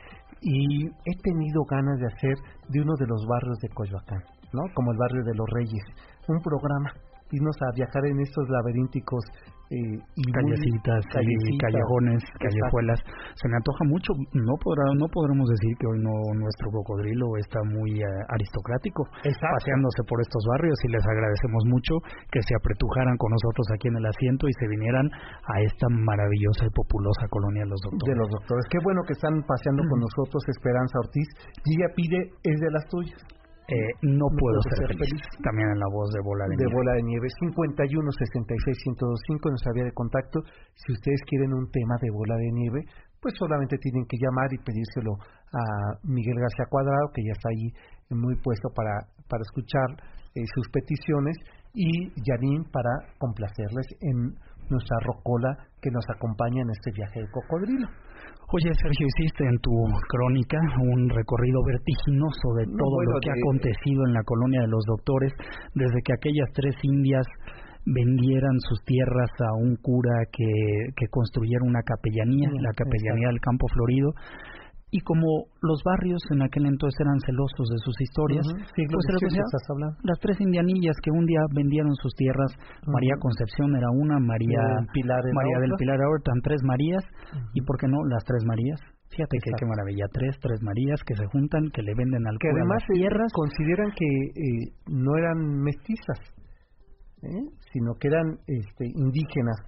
[0.41, 2.37] y he tenido ganas de hacer
[2.69, 4.63] de uno de los barrios de Coyoacán ¿no?
[4.75, 5.85] Como el barrio de los Reyes,
[6.29, 6.95] un programa,
[7.35, 9.25] irnos a viajar en estos laberínticos
[9.73, 13.01] eh, y callecitas, y callejones, callejuelas.
[13.35, 14.13] Se me antoja mucho.
[14.37, 20.05] No podrá, no podremos decir que hoy no nuestro cocodrilo está muy eh, aristocrático, paseándose
[20.07, 21.97] por estos barrios y les agradecemos mucho
[22.31, 26.69] que se apretujaran con nosotros aquí en el asiento y se vinieran a esta maravillosa
[26.69, 28.15] y populosa colonia de los doctores.
[28.15, 28.65] De los doctores.
[28.69, 31.29] Qué bueno que están paseando con nosotros Esperanza Ortiz.
[31.65, 33.19] Y ella pide es de las tuyas.
[33.65, 35.25] Eh, no, puedo ser, feliz.
[35.41, 36.75] También en la voz de Bola de, de Nieve.
[36.75, 37.29] Bola de Nieve.
[37.41, 40.45] 51 66 1025 nuestra vía de contacto.
[40.77, 42.85] Si ustedes quieren un tema de Bola de Nieve,
[43.25, 45.17] pues solamente tienen que llamar y pedírselo
[45.49, 45.65] a
[46.05, 47.73] Miguel García Cuadrado, que ya está ahí
[48.13, 49.89] muy puesto para, para escuchar
[50.37, 51.33] eh, sus peticiones,
[51.73, 54.37] y Janine para complacerles en
[54.71, 57.89] nuestra rocola que nos acompaña en este viaje de cocodrilo.
[58.53, 59.73] Oye, Sergio, hiciste en tu
[60.09, 64.85] crónica un recorrido vertiginoso de todo lo que ha acontecido en la colonia de los
[64.87, 65.33] doctores,
[65.75, 67.27] desde que aquellas tres indias
[67.87, 70.49] vendieran sus tierras a un cura que,
[70.97, 74.13] que construyera una capellanía, la capellanía del Campo Florido,
[74.95, 79.07] y como los barrios en aquel entonces eran celosos de sus historias, pues
[80.07, 82.55] las tres indianillas que un día vendieron sus tierras,
[82.87, 87.03] María Concepción era una, María, Pilar María del Pilar ahora, eran tres Marías,
[87.55, 88.79] y por qué no las tres Marías,
[89.11, 92.51] Fíjate que qué maravilla, tres, tres Marías que se juntan, que le venden al que
[92.51, 93.33] además tierras.
[93.33, 96.19] consideran que eh, no eran mestizas,
[97.25, 97.45] ¿eh?
[97.73, 99.59] sino que eran este, indígenas,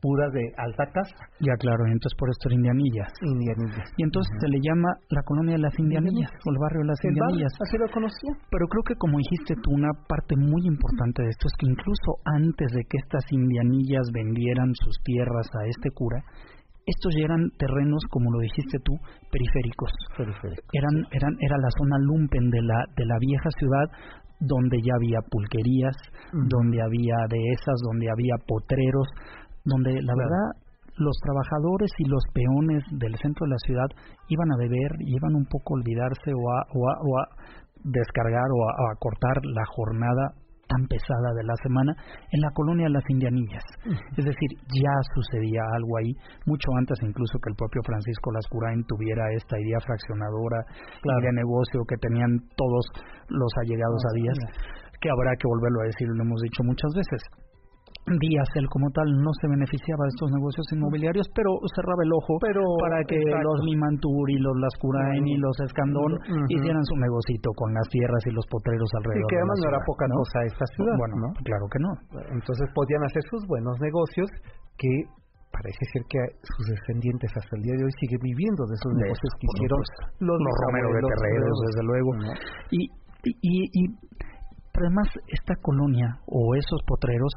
[0.00, 1.16] puras de alta casa.
[1.40, 3.08] Ya, claro, y entonces por esto indianillas.
[3.22, 3.88] Indianillas.
[3.96, 7.00] Y entonces se le llama la colonia de las indianillas, o el barrio de las
[7.04, 7.52] indianillas.
[7.56, 8.32] así lo conocía.
[8.50, 12.20] Pero creo que como dijiste tú, una parte muy importante de esto es que incluso
[12.24, 16.20] antes de que estas indianillas vendieran sus tierras a este cura,
[16.84, 18.98] estos ya eran terrenos, como lo dijiste tú,
[19.30, 19.90] periféricos.
[20.16, 20.66] periféricos.
[20.72, 23.86] Eran, eran, era la zona lumpen de la, de la vieja ciudad,
[24.42, 25.96] donde ya había pulquerías,
[26.32, 29.08] donde había dehesas, donde había potreros,
[29.64, 30.58] donde la verdad
[30.98, 33.88] los trabajadores y los peones del centro de la ciudad
[34.28, 37.24] iban a beber, iban un poco a olvidarse o a, o a,
[37.84, 40.34] descargar o a, cortar la jornada
[40.68, 41.92] tan pesada de la semana
[42.30, 43.64] en la colonia de las Indianillas.
[44.16, 46.12] Es decir, ya sucedía algo ahí,
[46.46, 50.64] mucho antes incluso que el propio Francisco Lascurain tuviera esta idea fraccionadora
[51.02, 52.86] de negocio que tenían todos
[53.28, 54.38] los allegados a Díaz,
[55.00, 57.22] que habrá que volverlo a decir, lo hemos dicho muchas veces.
[58.02, 62.34] Díaz, él como tal, no se beneficiaba de estos negocios inmobiliarios, pero cerraba el ojo
[62.82, 66.18] para que los Limantur y los Lascurain y los Escandón
[66.50, 69.22] hicieran su negocito con las tierras y los potreros alrededor.
[69.22, 70.96] Y que además no era poca cosa esta ciudad.
[70.98, 71.28] Bueno, ¿no?
[71.46, 71.92] claro que no.
[72.34, 74.28] Entonces podían hacer sus buenos negocios
[74.76, 74.90] que
[75.54, 79.30] parece ser que sus descendientes hasta el día de hoy siguen viviendo de esos negocios
[79.38, 79.78] que hicieron
[80.26, 82.10] los, los Romero de Terreros, desde luego.
[82.72, 82.80] Y,
[83.46, 83.82] y, y
[84.74, 87.32] además esta colonia o esos potreros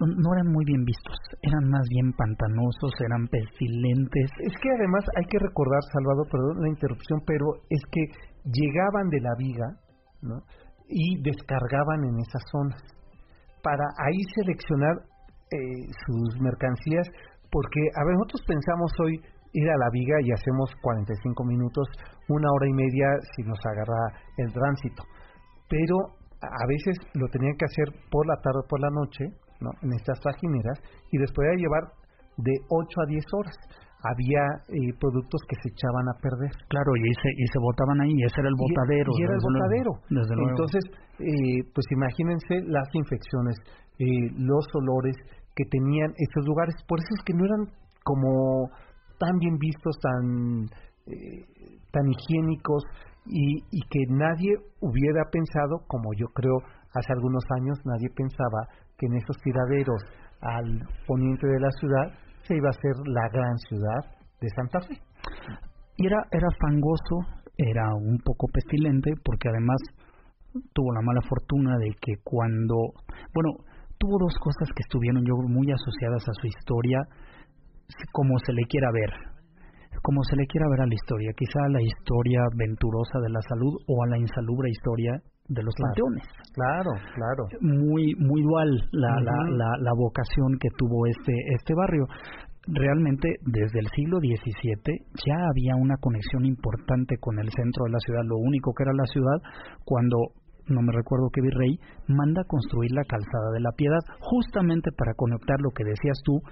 [0.00, 4.30] no eran muy bien vistos, eran más bien pantanosos, eran pestilentes.
[4.46, 8.02] Es que además hay que recordar, Salvador, perdón la interrupción, pero es que
[8.46, 9.68] llegaban de la viga
[10.22, 10.38] ¿no?
[10.88, 12.80] y descargaban en esas zonas
[13.62, 14.96] para ahí seleccionar
[15.50, 17.08] eh, sus mercancías,
[17.50, 19.20] porque, a ver, nosotros pensamos hoy
[19.52, 21.88] ir a la viga y hacemos 45 minutos,
[22.28, 25.02] una hora y media si nos agarra el tránsito,
[25.68, 25.96] pero
[26.40, 29.24] a veces lo tenían que hacer por la tarde o por la noche,
[29.82, 30.78] en estas trajineras
[31.10, 31.84] y después de llevar
[32.38, 33.56] de 8 a 10 horas.
[33.98, 36.54] Había eh, productos que se echaban a perder.
[36.70, 39.10] Claro, y se, y se botaban ahí, ese era el botadero.
[39.10, 39.92] Y, era el botadero.
[40.08, 40.50] desde luego.
[40.50, 40.82] Entonces,
[41.18, 43.58] eh, pues imagínense las infecciones,
[43.98, 45.16] eh, los olores
[45.56, 46.76] que tenían estos lugares.
[46.86, 47.66] Por eso es que no eran
[48.04, 48.70] como
[49.18, 50.70] tan bien vistos, tan,
[51.90, 52.84] tan higiénicos
[53.26, 56.62] y, y que nadie hubiera pensado, como yo creo
[56.94, 60.02] hace algunos años, nadie pensaba que en esos tiraderos
[60.40, 64.02] al poniente de la ciudad se iba a hacer la gran ciudad
[64.40, 64.98] de Santa Fe.
[65.96, 69.78] Y era, era fangoso, era un poco pestilente, porque además
[70.72, 72.74] tuvo la mala fortuna de que cuando,
[73.34, 73.50] bueno,
[73.98, 76.98] tuvo dos cosas que estuvieron yo muy asociadas a su historia,
[78.12, 79.10] como se le quiera ver,
[80.02, 83.42] como se le quiera ver a la historia, quizá a la historia venturosa de la
[83.42, 85.12] salud o a la insalubre historia
[85.48, 86.24] de los panteones.
[86.52, 87.44] Claro, claro.
[87.60, 92.06] Muy, muy dual la, la, la, la, vocación que tuvo este, este barrio.
[92.66, 94.76] Realmente desde el siglo XVII
[95.24, 98.22] ya había una conexión importante con el centro de la ciudad.
[98.24, 99.40] Lo único que era la ciudad
[99.84, 100.18] cuando
[100.68, 105.56] no me recuerdo qué virrey, manda construir la calzada de la piedad, justamente para conectar
[105.60, 106.42] lo que decías tú,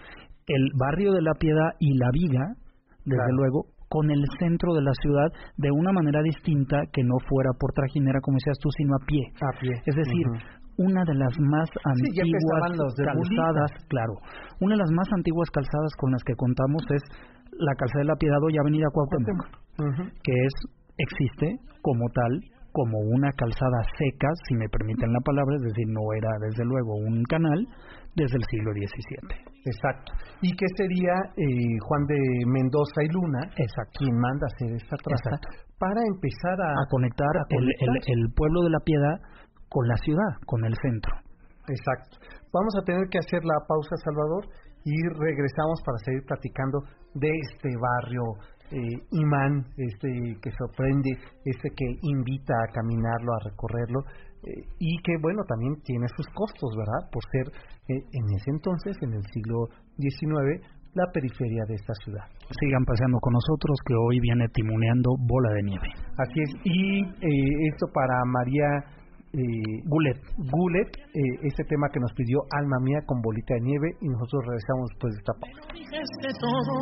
[0.46, 2.54] el barrio de la piedad y la viga,
[3.04, 7.50] desde luego, con el centro de la ciudad de una manera distinta que no fuera
[7.58, 9.22] por trajinera, como decías tú, sino a pie.
[9.40, 9.72] A pie.
[9.86, 10.26] Es decir,
[10.78, 12.52] una de las más antiguas
[12.96, 14.14] calzadas, claro,
[14.60, 17.02] una de las más antiguas calzadas con las que contamos es
[17.58, 19.48] la calzada de la Piedad hoy Avenida Cuauhtémoc,
[20.22, 20.54] que es
[20.98, 22.40] existe como tal
[22.72, 26.94] como una calzada seca, si me permiten la palabra, es decir, no era desde luego
[26.96, 27.66] un canal
[28.14, 29.55] desde el siglo XVII.
[29.66, 30.12] Exacto.
[30.42, 33.98] Y que sería eh, Juan de Mendoza y Luna, Exacto.
[33.98, 35.34] quien manda hacer esta traza
[35.78, 39.18] para empezar a, conectar, el, el, pueblo de la Piedad
[39.68, 41.12] con la ciudad, con el centro.
[41.66, 42.16] Exacto.
[42.52, 44.46] Vamos a tener que hacer la pausa, Salvador,
[44.84, 46.78] y regresamos para seguir platicando
[47.14, 48.22] de este barrio
[48.70, 50.08] eh, imán, este
[50.42, 51.10] que sorprende,
[51.44, 54.00] este que invita a caminarlo, a recorrerlo,
[54.44, 57.10] eh, y que bueno, también tiene sus costos, ¿verdad?
[57.10, 57.46] Por ser
[57.88, 60.58] eh, en ese entonces, en el siglo XIX,
[60.94, 62.26] la periferia de esta ciudad.
[62.58, 65.88] Sigan paseando con nosotros que hoy viene timoneando Bola de Nieve.
[66.18, 68.66] Así es, y eh, esto para María
[69.32, 69.38] eh,
[69.86, 70.18] Gulet,
[70.50, 70.90] Gulet
[71.42, 75.12] este tema que nos pidió Alma Mía con Bolita de Nieve y nosotros regresamos después
[75.14, 75.60] de esta pausa.
[76.40, 76.74] todo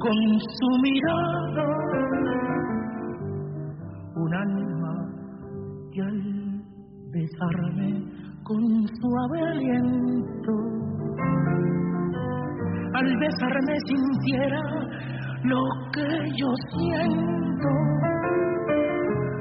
[0.00, 1.64] con su mirada,
[4.16, 4.94] un alma
[5.92, 6.35] que al
[7.16, 7.88] besarme
[8.42, 8.62] con
[9.00, 10.54] suave aliento.
[12.94, 14.62] Al besarme sintiera
[15.44, 16.08] lo que
[16.40, 17.70] yo siento.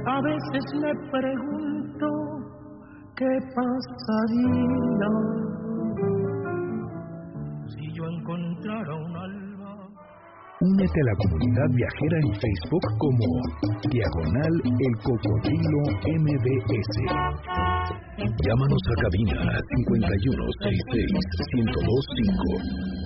[0.08, 2.08] A veces me pregunto
[3.18, 5.12] qué pasaría
[7.68, 9.15] si yo encontrara un.
[10.66, 13.26] Únete a la comunidad viajera en Facebook como
[13.86, 15.82] Diagonal El Cocodrilo
[16.26, 17.06] MBS.
[18.42, 19.38] Llámanos a cabina
[19.86, 21.06] 5166
[21.54, 23.05] 1025.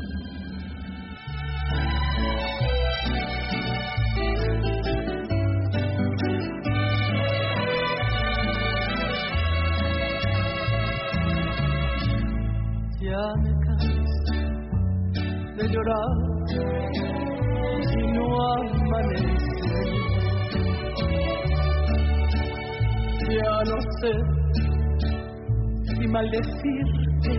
[26.20, 27.34] Maldecirte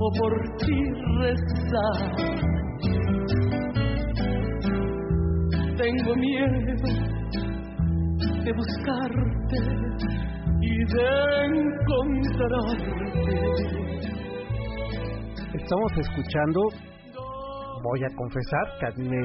[0.00, 0.80] o por ti
[1.20, 2.00] rezar.
[5.76, 6.88] Tengo miedo
[8.44, 9.58] de buscarte
[10.60, 11.08] y de
[11.52, 12.92] encontrarte.
[15.52, 16.60] Estamos escuchando
[17.82, 19.24] voy a confesar que a mí me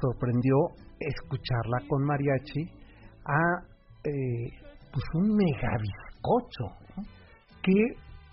[0.00, 0.56] sorprendió
[0.98, 2.62] escucharla con mariachi
[3.24, 3.40] a
[4.04, 4.50] eh,
[4.92, 6.87] pues un mega bizcocho
[7.62, 7.82] que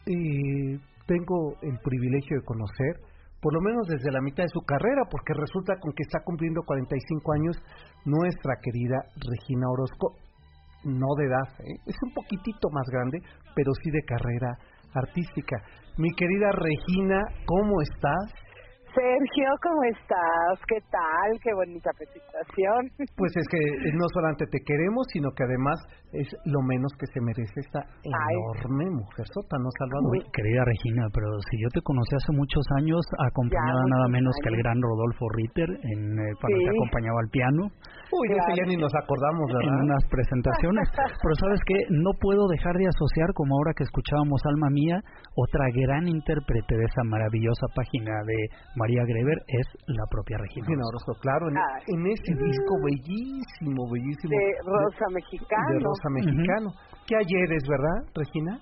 [0.08, 2.96] eh, tengo el privilegio de conocer
[3.42, 6.62] por lo menos desde la mitad de su carrera porque resulta con que está cumpliendo
[6.66, 7.58] 45 años
[8.06, 10.16] nuestra querida Regina Orozco
[10.86, 11.82] no de edad, ¿eh?
[11.86, 13.20] es un poquitito más grande,
[13.56, 14.58] pero sí de carrera
[14.94, 15.58] artística.
[15.98, 18.45] Mi querida Regina, ¿cómo estás?
[18.96, 20.56] Sergio, ¿cómo estás?
[20.72, 21.28] ¿Qué tal?
[21.44, 22.80] Qué bonita presentación.
[23.16, 23.60] Pues es que
[23.96, 25.80] no solamente te queremos, sino que además
[26.12, 30.24] es lo menos que se merece esta enorme mujer sota, ¿no, Salvador?
[30.32, 34.58] querida Regina, pero si yo te conocí hace muchos años, acompañada nada menos que el
[34.64, 37.62] gran Rodolfo Ritter, en, eh, cuando te acompañaba al piano.
[38.12, 39.76] Uy, ya ni nos acordamos, ¿verdad?
[39.76, 40.86] En unas presentaciones.
[41.24, 45.04] pero sabes que no puedo dejar de asociar, como ahora que escuchábamos Alma Mía,
[45.36, 48.40] otra gran intérprete de esa maravillosa página de
[48.86, 50.86] María Greber es la propia Regina.
[50.86, 54.30] Orozco, claro, en, ese disco bellísimo, bellísimo.
[54.30, 55.74] De Rosa Mexicano.
[55.74, 56.70] De Rosa Mexicano.
[57.08, 58.60] Que ayer es, ¿verdad, Regina?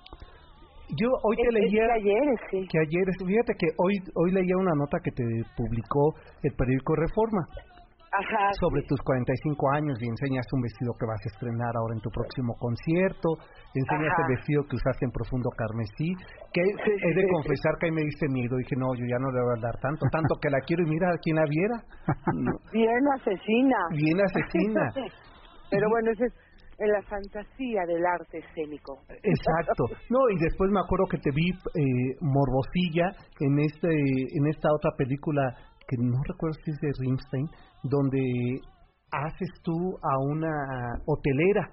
[0.96, 2.68] Yo hoy te leía que ayer, sí.
[2.72, 5.24] que ayer, fíjate que hoy hoy leía una nota que te
[5.56, 7.44] publicó el periódico Reforma
[8.60, 12.10] sobre tus 45 años y enseñas un vestido que vas a estrenar ahora en tu
[12.10, 13.36] próximo concierto,
[13.74, 16.14] enseñas el vestido que usaste en profundo carmesí,
[16.52, 19.40] que he de confesar que ahí me diste miedo, dije, no, yo ya no le
[19.42, 21.76] voy a dar tanto, tanto que la quiero y mira a quién la viera.
[22.72, 23.78] Bien asesina.
[23.90, 24.84] Bien asesina.
[25.70, 26.34] Pero bueno, ese es
[26.78, 28.98] en la fantasía del arte escénico.
[29.08, 29.84] Exacto.
[30.10, 34.90] No, y después me acuerdo que te vi eh, morbosilla en este en esta otra
[34.96, 35.42] película
[35.88, 37.48] que no recuerdo si es de Rimstein,
[37.84, 38.20] donde
[39.10, 40.54] haces tú a una
[41.06, 41.70] hotelera.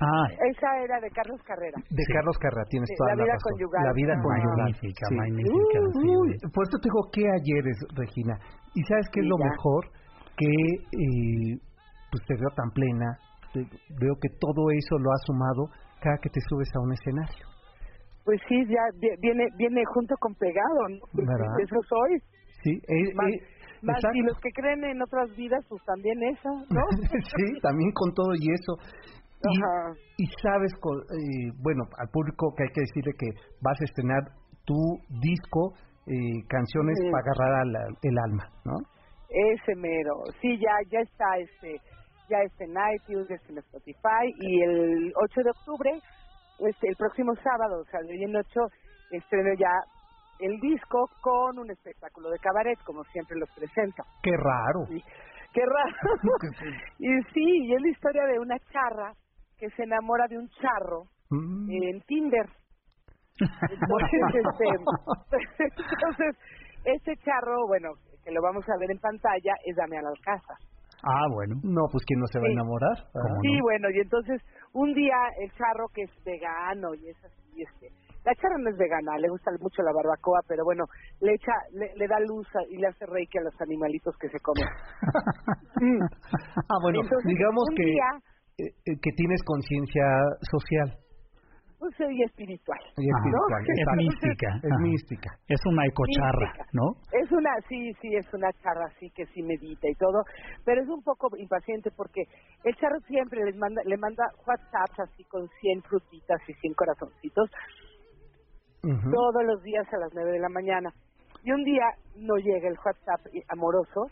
[0.00, 1.76] Ah, esa era de Carlos Carrera.
[1.90, 3.52] De Carlos Carrera, tienes toda la, vida razón.
[3.52, 3.84] Conyugal.
[3.84, 4.56] La vida conyugal.
[4.58, 5.78] Magnífica, magnífica.
[5.82, 8.38] Uh, por eso te digo, ¿qué ayeres, Regina?
[8.74, 9.90] Y sabes qué es lo mejor,
[10.36, 11.58] que eh,
[12.12, 13.18] pues te veo tan plena,
[13.98, 15.66] veo que todo eso lo has sumado
[16.00, 17.44] cada que te subes a un escenario.
[18.24, 18.84] Pues sí, ya
[19.18, 21.00] viene viene junto con pegado, ¿no?
[21.10, 21.26] Pues
[21.64, 22.22] eso soy.
[22.62, 23.30] Sí, eh, más,
[24.14, 26.82] y los que creen en otras vidas, pues también esa, ¿no?
[27.36, 28.74] sí, también con todo y eso.
[29.38, 33.30] Y, y sabes, eh, bueno, al público que hay que decirle que
[33.62, 34.22] vas a estrenar
[34.64, 34.74] tu
[35.22, 35.74] disco,
[36.06, 37.66] eh, canciones para agarrar
[38.02, 38.74] el alma, ¿no?
[39.30, 41.76] Ese mero, sí, ya ya está este,
[42.28, 45.90] ya está en iTunes, ya está en Spotify y el 8 de octubre,
[46.66, 48.60] este, el próximo sábado, o sea, el 8,
[49.12, 49.70] estreno ya
[50.40, 54.02] el disco con un espectáculo de cabaret, como siempre los presento.
[54.22, 54.86] ¡Qué raro!
[55.52, 56.36] ¡Qué raro!
[56.98, 59.12] y sí, y es la historia de una charra
[59.58, 61.70] que se enamora de un charro mm.
[61.70, 62.46] en Tinder.
[63.40, 64.20] Entonces,
[65.38, 66.36] este, entonces,
[66.84, 67.90] este charro, bueno,
[68.24, 70.56] que lo vamos a ver en pantalla, es Damián Alcázar.
[71.04, 71.54] Ah, bueno.
[71.62, 72.96] No, pues ¿quién no se va a enamorar?
[73.42, 77.88] sí, bueno, y entonces un día el charro que es vegano y es así, este,
[78.28, 80.84] la charra no es vegana, le gusta mucho la barbacoa, pero bueno,
[81.20, 84.68] le echa, le, da luz y le hace reiki a los animalitos que se comen.
[86.68, 87.92] Ah, bueno, digamos que,
[88.58, 90.02] eh, eh, que tienes conciencia
[90.50, 90.98] social.
[91.78, 92.80] Pues y espiritual.
[92.96, 92.96] Es
[93.96, 94.48] mística.
[94.60, 95.30] Es mística.
[95.46, 96.98] Es una ecocharra, ¿no?
[97.12, 100.24] Es una, sí, sí, es una charra así que sí medita y todo,
[100.64, 102.24] pero es un poco impaciente porque
[102.64, 107.48] el charro siempre les manda, le manda WhatsApp así con 100 frutitas y 100 corazoncitos
[108.82, 110.90] todos los días a las 9 de la mañana.
[111.42, 111.84] Y un día
[112.16, 114.06] no llega el WhatsApp amoroso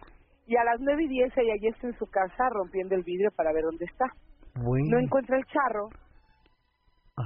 [0.46, 3.30] Y a las nueve y diez ella ya está en su casa rompiendo el vidrio
[3.36, 4.06] para ver dónde está.
[4.54, 5.88] No encuentra el charro.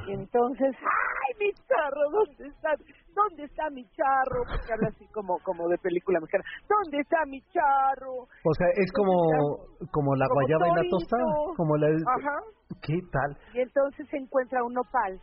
[0.06, 2.00] Y entonces, ¡ay, mi charro!
[2.10, 2.70] ¿Dónde está?
[3.12, 4.42] ¿Dónde está mi charro?
[4.48, 6.44] Porque habla así como como de película mexicana.
[6.68, 8.22] ¿Dónde está mi charro?
[8.22, 9.12] O sea, es como
[9.90, 11.24] como la guayaba y la tostada,
[11.56, 12.36] como la Ajá.
[12.82, 13.36] ¿Qué tal?
[13.52, 15.20] Y entonces se encuentra un nopal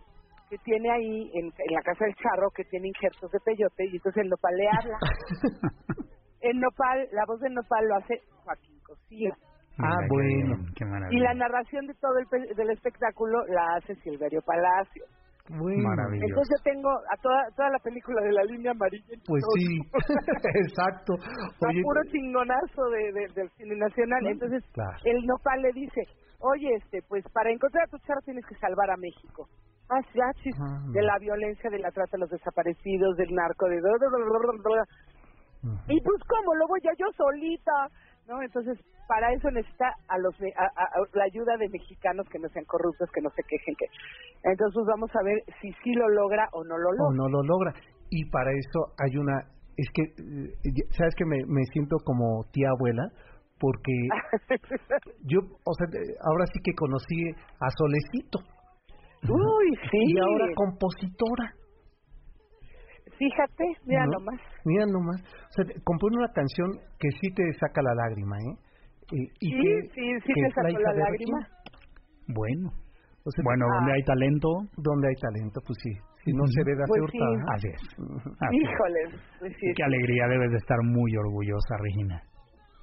[0.50, 3.96] que tiene ahí en, en la casa del charro que tiene injertos de peyote y
[3.98, 4.98] entonces el nopal le habla.
[6.42, 9.34] el nopal, la voz del nopal lo hace Joaquín Cosío.
[9.80, 10.58] Ah, bueno.
[10.76, 15.06] Qué y la narración de todo el del espectáculo la hace Silverio Palacio.
[15.50, 16.28] Muy maravilloso.
[16.28, 19.16] Entonces yo tengo a toda toda la película de la línea amarilla.
[19.26, 19.80] Pues sí,
[20.66, 21.14] exacto.
[21.14, 24.28] Oye, puro chingonazo de, del cine nacional.
[24.28, 24.64] Entonces
[25.06, 26.02] el nopal le dice,
[26.40, 29.48] oye, este, pues para encontrar a tu charro tienes que salvar a México.
[29.90, 33.78] Ah, ah de la violencia, de la trata de los desaparecidos, del narco, de...
[35.88, 37.90] Y pues, ¿cómo lo voy a yo solita?
[38.28, 38.42] ¿no?
[38.42, 38.78] Entonces,
[39.08, 43.30] para eso necesita a los la ayuda de mexicanos que no sean corruptos, que no
[43.32, 43.86] se quejen, que
[44.44, 47.08] entonces vamos a ver si sí lo logra o no lo logra.
[47.08, 47.74] O no lo logra.
[48.10, 49.40] Y para eso hay una
[49.78, 53.04] es que eh, sabes que me, me siento como tía abuela
[53.60, 53.94] porque
[55.26, 55.88] yo, o sea,
[56.26, 58.40] ahora sí que conocí a Solecito.
[59.24, 59.98] Uy, sí.
[60.14, 61.54] Y ahora compositora.
[63.18, 64.40] Fíjate, mira nomás.
[64.64, 65.22] Mira nomás.
[65.22, 68.56] O sea, compone una canción que sí te saca la lágrima, ¿eh?
[69.10, 71.40] Y, sí, sí, sí te saca la, lágrima.
[72.28, 72.70] Bueno.
[73.44, 74.50] bueno, donde hay talento.
[74.78, 75.92] Donde hay talento, pues sí.
[76.26, 77.20] Si no se debe hacer pues sí.
[77.56, 77.82] Así es.
[78.52, 79.02] Híjole.
[79.40, 79.68] Pues sí.
[79.76, 82.22] Qué alegría, debes de estar muy orgullosa, Regina.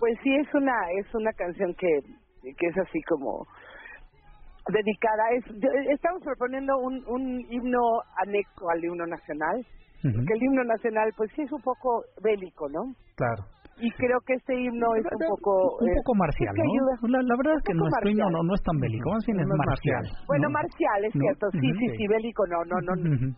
[0.01, 2.01] Pues sí, es una es una canción que,
[2.43, 3.47] que es así como
[4.73, 5.23] dedicada.
[5.37, 5.45] Es,
[5.91, 7.81] estamos proponiendo un, un himno
[8.23, 9.65] anexo al himno nacional
[10.03, 12.93] que el himno nacional, pues sí es un poco bélico, ¿no?
[13.17, 17.09] Claro y creo que este himno es un poco un poco marcial ¿no?
[17.09, 20.05] La, verdad es que nuestro himno no, no es tan bélico más bien es marcial.
[20.27, 21.51] bueno marcial es cierto.
[21.53, 22.93] Sí sí sí bélico no no no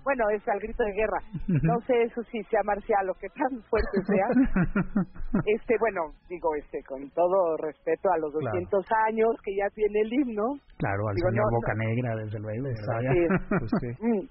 [0.05, 1.20] bueno es al grito de guerra.
[1.49, 4.28] No sé eso sí sea marcial o que tan fuerte sea.
[5.45, 10.12] Este bueno digo este con todo respeto a los 200 años que ya tiene el
[10.12, 10.57] himno.
[10.78, 12.57] Claro al señor Boca Negra desde luego
[13.59, 13.89] pues sí.
[14.01, 14.28] Mm.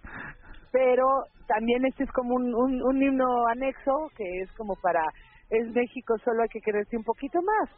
[0.71, 1.05] Pero
[1.47, 5.01] también este es como un, un, himno anexo que es como para,
[5.49, 7.69] es México, solo hay que quererse un poquito más.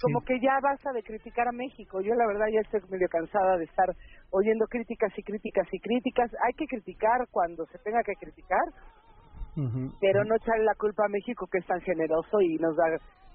[0.00, 2.00] Como que ya basta de criticar a México.
[2.00, 3.88] Yo la verdad ya estoy medio cansada de estar
[4.30, 6.30] oyendo críticas y críticas y críticas.
[6.46, 8.64] Hay que criticar cuando se tenga que criticar,
[10.00, 12.84] pero no echarle la culpa a México que es tan generoso y nos da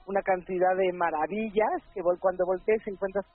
[0.08, 3.26] una cantidad de maravillas que cuando voltees encuentras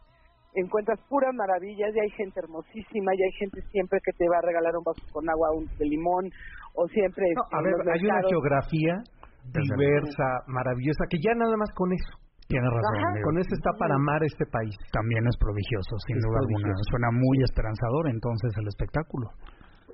[0.54, 4.42] encuentras puras maravillas y hay gente hermosísima y hay gente siempre que te va a
[4.42, 6.28] regalar un vaso con agua un de limón
[6.74, 9.02] o siempre a ver hay una geografía
[9.48, 12.12] diversa maravillosa que ya nada más con eso
[12.48, 13.22] tiene razón.
[13.22, 14.74] Con eso está para amar este país.
[14.90, 16.74] También es prodigioso, sin duda alguna.
[16.90, 19.30] Suena muy esperanzador entonces el espectáculo.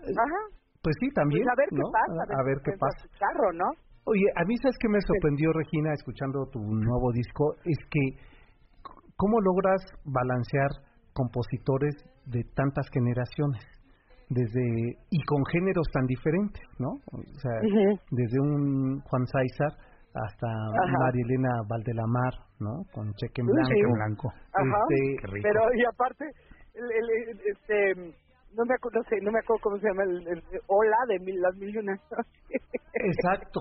[0.01, 0.40] Ajá.
[0.80, 1.44] Pues sí, también.
[1.44, 2.22] Pues a ver qué pasa.
[2.32, 3.01] A, ver qué pasa.
[3.20, 3.68] Carro, ¿no?
[4.09, 8.24] Oye, a mí sabes que me sorprendió, Regina, escuchando tu nuevo disco, es que
[9.16, 10.68] ¿Cómo logras balancear
[11.14, 11.94] compositores
[12.26, 13.64] de tantas generaciones?
[14.28, 16.90] Desde y con géneros tan diferentes, ¿no?
[17.12, 17.52] O sea,
[18.10, 19.72] desde un Juan César
[20.14, 20.48] hasta
[20.98, 22.84] María Elena Valdelamar, ¿no?
[22.92, 23.92] Con Cheque en Blanco.
[23.94, 24.28] blanco.
[24.52, 24.78] Ajá.
[24.88, 26.24] Este, Pero y aparte,
[26.74, 28.14] el, este
[28.56, 31.18] no me acuerdo, no sé, no me acuerdo cómo se llama el, el, Hola de
[31.20, 31.92] mil, las mil y una
[32.94, 33.60] Exacto.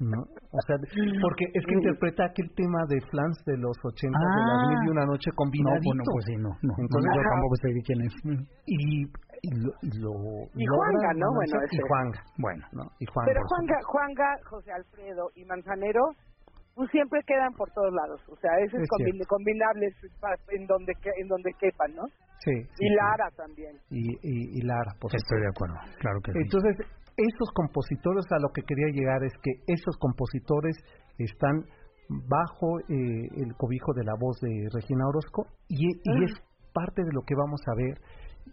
[0.00, 0.22] ¿no?
[0.50, 0.76] O sea,
[1.22, 4.90] porque es que interpreta aquel tema de Flans de los 80 de las mil y
[4.90, 5.94] una noche combinadito.
[5.94, 6.50] No, bueno, pues sí, no.
[6.62, 8.14] no Entonces yo tampoco sé quién es.
[8.66, 9.06] Y,
[9.42, 10.12] y lo, y, lo,
[10.54, 11.26] y Juanga, ¿no?
[11.34, 12.20] Bueno, y Juanga.
[12.38, 12.84] Bueno, ¿no?
[13.00, 16.00] Y Juanga, Pero Juanga, Juanga, José Alfredo y Manzanero
[16.74, 18.88] pues siempre quedan por todos lados, o sea, ese es,
[19.28, 19.92] combinables
[20.48, 22.04] en donde en donde quepan, ¿no?
[22.40, 22.52] Sí.
[22.78, 23.76] y Lara también.
[23.90, 25.14] Y, y, Lara, pues.
[25.14, 26.38] Estoy de acuerdo, claro que sí.
[26.42, 26.76] Entonces,
[27.16, 30.74] esos compositores, a lo que quería llegar es que esos compositores
[31.18, 31.66] están
[32.08, 36.32] bajo eh, el cobijo de la voz de Regina Orozco y, y es
[36.72, 37.98] parte de lo que vamos a ver.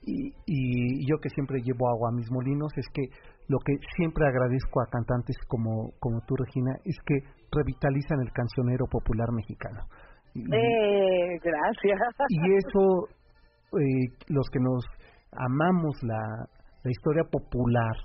[0.06, 3.04] Y, y yo que siempre llevo agua a mis molinos es que
[3.48, 7.16] lo que siempre agradezco a cantantes como, como tú, Regina, es que
[7.52, 9.82] revitalizan el cancionero popular mexicano.
[10.36, 12.00] eh, gracias.
[12.30, 13.10] Y eso,
[13.74, 14.86] eh, los que nos
[15.34, 16.22] amamos la,
[16.84, 17.96] la historia popular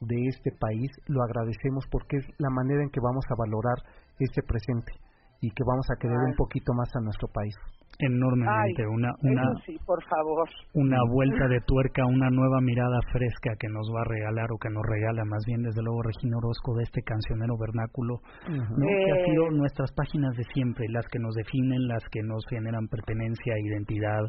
[0.00, 3.76] de este país, lo agradecemos porque es la manera en que vamos a valorar
[4.18, 4.92] este presente
[5.40, 7.54] y que vamos a querer un poquito más a nuestro país.
[7.98, 10.48] Enormemente una una sí, por favor.
[10.74, 14.68] una vuelta de tuerca una nueva mirada fresca que nos va a regalar o que
[14.68, 18.86] nos regala más bien desde luego Regina Orozco de este cancionero vernáculo ¿no?
[18.86, 19.56] que ha sido eh.
[19.56, 24.24] nuestras páginas de siempre las que nos definen las que nos generan pertenencia identidad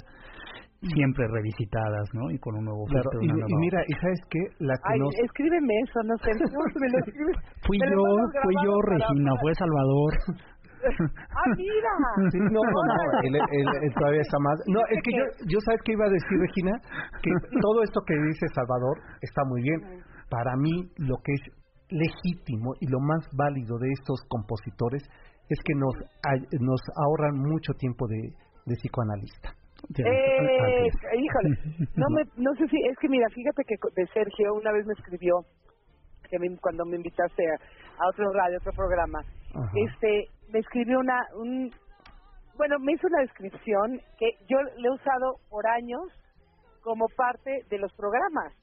[0.82, 2.30] siempre revisitadas, ¿no?
[2.30, 4.40] Y con un nuevo claro, y, y, mira, ¿y sabes qué?
[4.60, 6.30] La que Ay, escríbeme eso, no sé,
[6.80, 7.36] me lo escribes.
[7.66, 8.04] Fui yo,
[8.44, 10.14] fui yo, Regina, fue Salvador.
[10.84, 11.92] ¡Ah, mira!
[12.52, 12.92] no, no,
[13.24, 14.60] él, todavía está más.
[14.68, 16.74] No, es que yo, yo sabes que iba a decir, Regina,
[17.22, 20.04] que todo esto que dice Salvador está muy bien.
[20.30, 21.42] Para mí, lo que es
[21.90, 25.04] legítimo y lo más válido de estos compositores
[25.50, 25.96] es que nos,
[26.60, 29.56] nos ahorran mucho tiempo de, de psicoanalista.
[29.96, 31.50] Eh, híjole,
[31.96, 34.94] no, me, no sé si, es que mira, fíjate que de Sergio una vez me
[34.94, 35.36] escribió,
[36.30, 37.56] que cuando me invitaste a,
[38.06, 39.20] otro radio, otro programa,
[39.74, 41.72] este me escribió una, un,
[42.58, 46.02] bueno, me hizo una descripción que yo le he usado por años
[46.82, 48.54] como parte de los programas.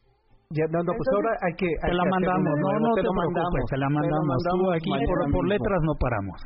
[0.51, 1.67] Ya, no, no, pues ahora hay que...
[1.67, 4.37] te la mandamos, no, no, te, lo mandamos, te la mandamos.
[4.45, 6.39] Tú aquí por, por letras no paramos.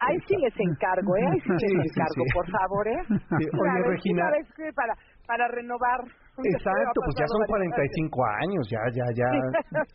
[0.00, 1.28] Ahí sí les encargo, ¿eh?
[1.30, 3.02] Ahí sí, les encargo, por favor, ¿eh?
[3.38, 4.30] Oye, Regina...
[4.74, 4.94] para,
[5.26, 6.00] para renovar...
[6.42, 9.28] Exacto, pues ya son 45 años, ya, ya, ya...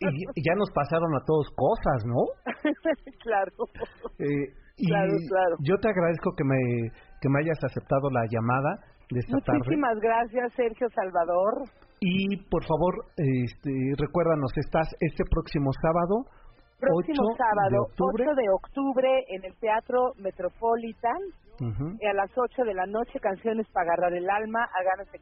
[0.00, 2.22] Y, ya nos pasaron a todos cosas, ¿no?
[3.24, 3.52] claro.
[4.18, 5.56] Eh, y claro, claro.
[5.60, 6.88] yo te agradezco que me,
[7.20, 8.80] que me hayas aceptado la llamada
[9.10, 9.58] de esta tarde.
[9.58, 11.68] Muchísimas gracias, Sergio Salvador.
[12.00, 16.24] Y por favor, este, recuérdanos, estás este próximo sábado
[16.80, 21.20] próximo sábado, 8 de octubre, en el Teatro Metropolitan,
[22.00, 25.18] y a las 8 de la noche, canciones para agarrar el alma, a ganas de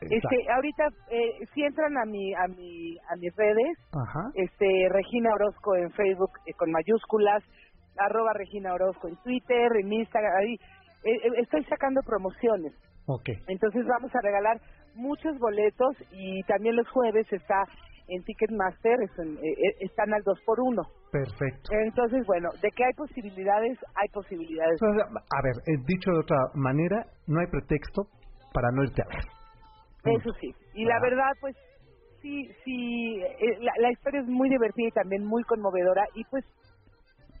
[0.00, 3.78] Este, ahorita, eh, si entran a mi, a mi, a mis redes,
[4.34, 7.42] este, Regina Orozco en Facebook eh, con mayúsculas,
[7.98, 10.54] arroba Regina Orozco en Twitter, en Instagram, ahí,
[11.04, 12.72] eh, eh, estoy sacando promociones.
[13.06, 13.36] Okay.
[13.46, 14.60] Entonces vamos a regalar
[14.94, 17.64] muchos boletos y también los jueves está
[18.08, 21.70] en Ticketmaster eh, están al 2 por 1 Perfecto.
[21.72, 24.80] Entonces, bueno, de que hay posibilidades, hay posibilidades.
[24.82, 25.54] a ver,
[25.86, 28.02] dicho de otra manera, no hay pretexto
[28.52, 29.35] para no irte a ver.
[30.06, 30.54] Eso sí.
[30.74, 31.56] Y la verdad, pues,
[32.20, 33.20] sí, sí,
[33.80, 36.04] la, historia es muy divertida y también muy conmovedora.
[36.14, 36.44] Y pues,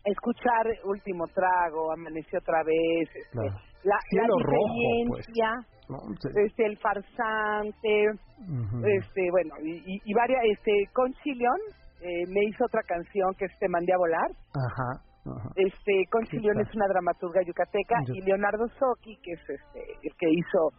[0.04, 3.46] escuchar Último Trago, Amaneció otra vez, este,
[3.84, 4.44] la, la pues.
[4.44, 5.66] experiencia
[6.34, 8.10] este el farsante
[8.98, 11.56] este bueno y, y, varias este con Chilión
[12.00, 14.30] eh, me hizo otra canción que es Te mandé a volar.
[14.52, 15.00] Ajá,
[15.56, 20.70] este con es una dramaturga yucateca y Leonardo Soki que es este el que hizo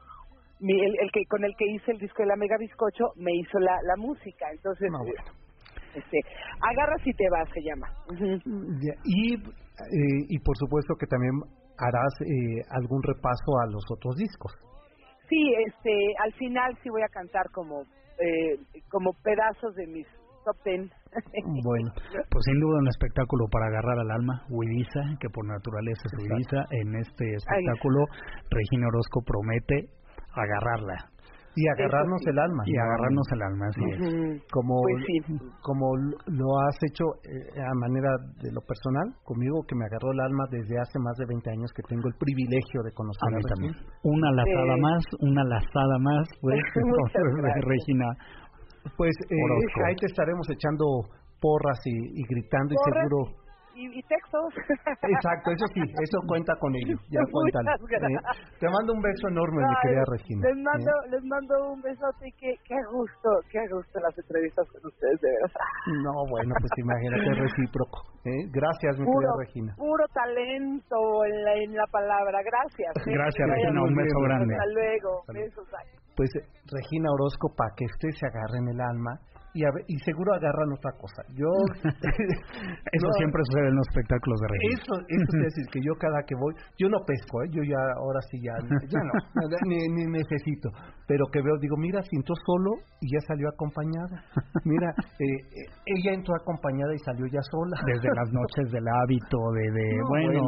[0.60, 3.78] el, que con el que hice el disco de la Mega Bizcocho me hizo la,
[3.84, 4.46] la música.
[4.52, 4.90] Entonces
[5.96, 6.20] este
[6.62, 7.88] agarras y te vas se llama.
[9.06, 9.36] Y
[9.78, 11.34] eh, y por supuesto que también
[11.78, 14.52] harás eh, algún repaso a los otros discos.
[15.30, 15.94] Sí, este,
[16.24, 17.82] al final sí voy a cantar como,
[18.18, 18.58] eh,
[18.90, 20.08] como pedazos de mis
[20.46, 20.90] top ten.
[21.64, 21.92] bueno,
[22.32, 26.64] pues sin duda un espectáculo para agarrar al alma, Huidiza, que por naturaleza es Huidiza.
[26.72, 28.06] En este espectáculo,
[28.50, 29.97] Regina Orozco promete
[30.34, 31.18] agarrarla.
[31.58, 32.64] Y agarrarnos el alma.
[32.68, 33.98] Y agarrarnos el alma, así es.
[34.54, 35.90] Como, pues como
[36.30, 38.14] lo has hecho eh, a manera
[38.46, 41.74] de lo personal, conmigo que me agarró el alma desde hace más de 20 años
[41.74, 43.74] que tengo el privilegio de conocer a, también.
[44.06, 46.62] Una lazada más, una lazada más, pues,
[47.66, 48.06] Regina.
[48.96, 50.86] Pues eh, ahí te estaremos echando
[51.42, 53.34] porras y, gritando y seguro
[53.78, 54.50] y, textos.
[55.14, 57.64] Exacto, eso sí, eso cuenta con ellos, ya cuentan.
[57.68, 58.18] ¿eh?
[58.60, 60.42] Te mando un beso enorme, mi querida Regina.
[60.50, 61.10] Les mando, ¿eh?
[61.12, 65.30] les mando un besote y qué, qué gusto, qué gusto las entrevistas con ustedes, de
[65.30, 65.66] verdad.
[66.02, 68.02] No, bueno, pues imagínate, recíproco.
[68.26, 68.50] ¿eh?
[68.50, 69.72] Gracias, mi querida Regina.
[69.78, 72.94] Puro talento en la, en la palabra, gracias.
[73.06, 74.54] Gracias, Regina, un beso grande.
[74.56, 75.68] Hasta luego, besos.
[76.16, 76.32] Pues
[76.66, 79.22] Regina Orozco, para que usted se agarre en el alma,
[79.58, 81.26] y, y seguro agarran otra cosa.
[81.34, 81.50] Yo
[82.94, 84.70] eso siempre sucede en los espectáculos de reggae.
[84.78, 87.50] Eso, eso es decir que yo cada que voy, yo no pesco, ¿eh?
[87.50, 88.54] yo ya ahora sí ya,
[88.94, 89.14] ya no,
[89.66, 90.70] ni, ni, necesito,
[91.08, 94.22] pero que veo digo mira si entró solo y ya salió acompañada,
[94.64, 97.78] mira eh, eh, ella entró acompañada y salió ya sola.
[97.86, 100.42] Desde las noches del hábito, de, de bueno,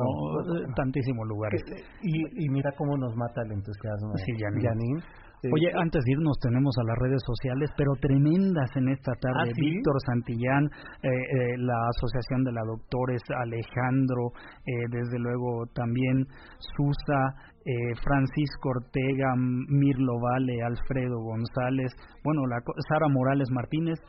[0.75, 1.61] tantísimos lugares.
[2.01, 4.13] Y, y mira cómo nos mata el entusiasmo.
[4.25, 5.01] Sí, Janine.
[5.43, 9.51] Oye, antes de irnos tenemos a las redes sociales, pero tremendas en esta tarde.
[9.51, 14.35] ¿Ah, Víctor Santillán, eh, eh, la Asociación de la Doctores, Alejandro,
[14.65, 16.27] eh, desde luego también
[16.75, 17.47] Susa,
[18.01, 21.91] Francisco Ortega, Mirlo Vale, Alfredo González,
[22.23, 22.57] bueno, la,
[22.89, 23.99] Sara Morales Martínez.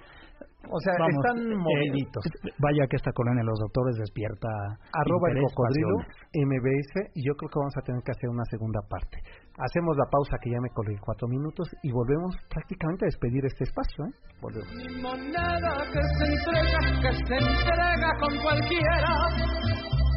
[0.68, 2.22] O sea, están eh, moviditos.
[2.60, 4.48] vaya que esta colonia de los doctores despierta.
[4.92, 5.96] Arroba el cocodrilo,
[6.36, 9.18] MBS, y yo creo que vamos a tener que hacer una segunda parte.
[9.59, 13.64] Hacemos la pausa que ya me colgué cuatro minutos y volvemos prácticamente a despedir este
[13.64, 14.05] espacio.
[14.07, 14.12] ¿eh?
[14.40, 14.68] Volvemos.
[15.03, 19.14] moneda que se entrega, que se entrega con cualquiera,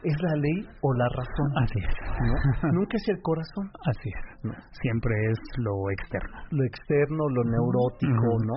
[0.02, 1.48] es la ley o la razón.
[1.62, 2.72] Así es.
[2.72, 3.70] Nunca es el corazón.
[3.86, 4.52] Así es.
[4.82, 6.36] Siempre es lo externo.
[6.50, 8.54] Lo externo, lo neurótico, ¿no?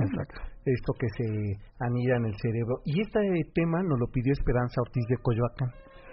[0.66, 1.26] Esto que se
[1.80, 2.82] anida en el cerebro.
[2.86, 3.20] Y este
[3.54, 5.70] tema nos lo pidió Esperanza Ortiz de Coyoacán.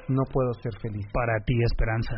[0.08, 1.04] No puedo ser feliz.
[1.12, 2.16] Para ti, Esperanza.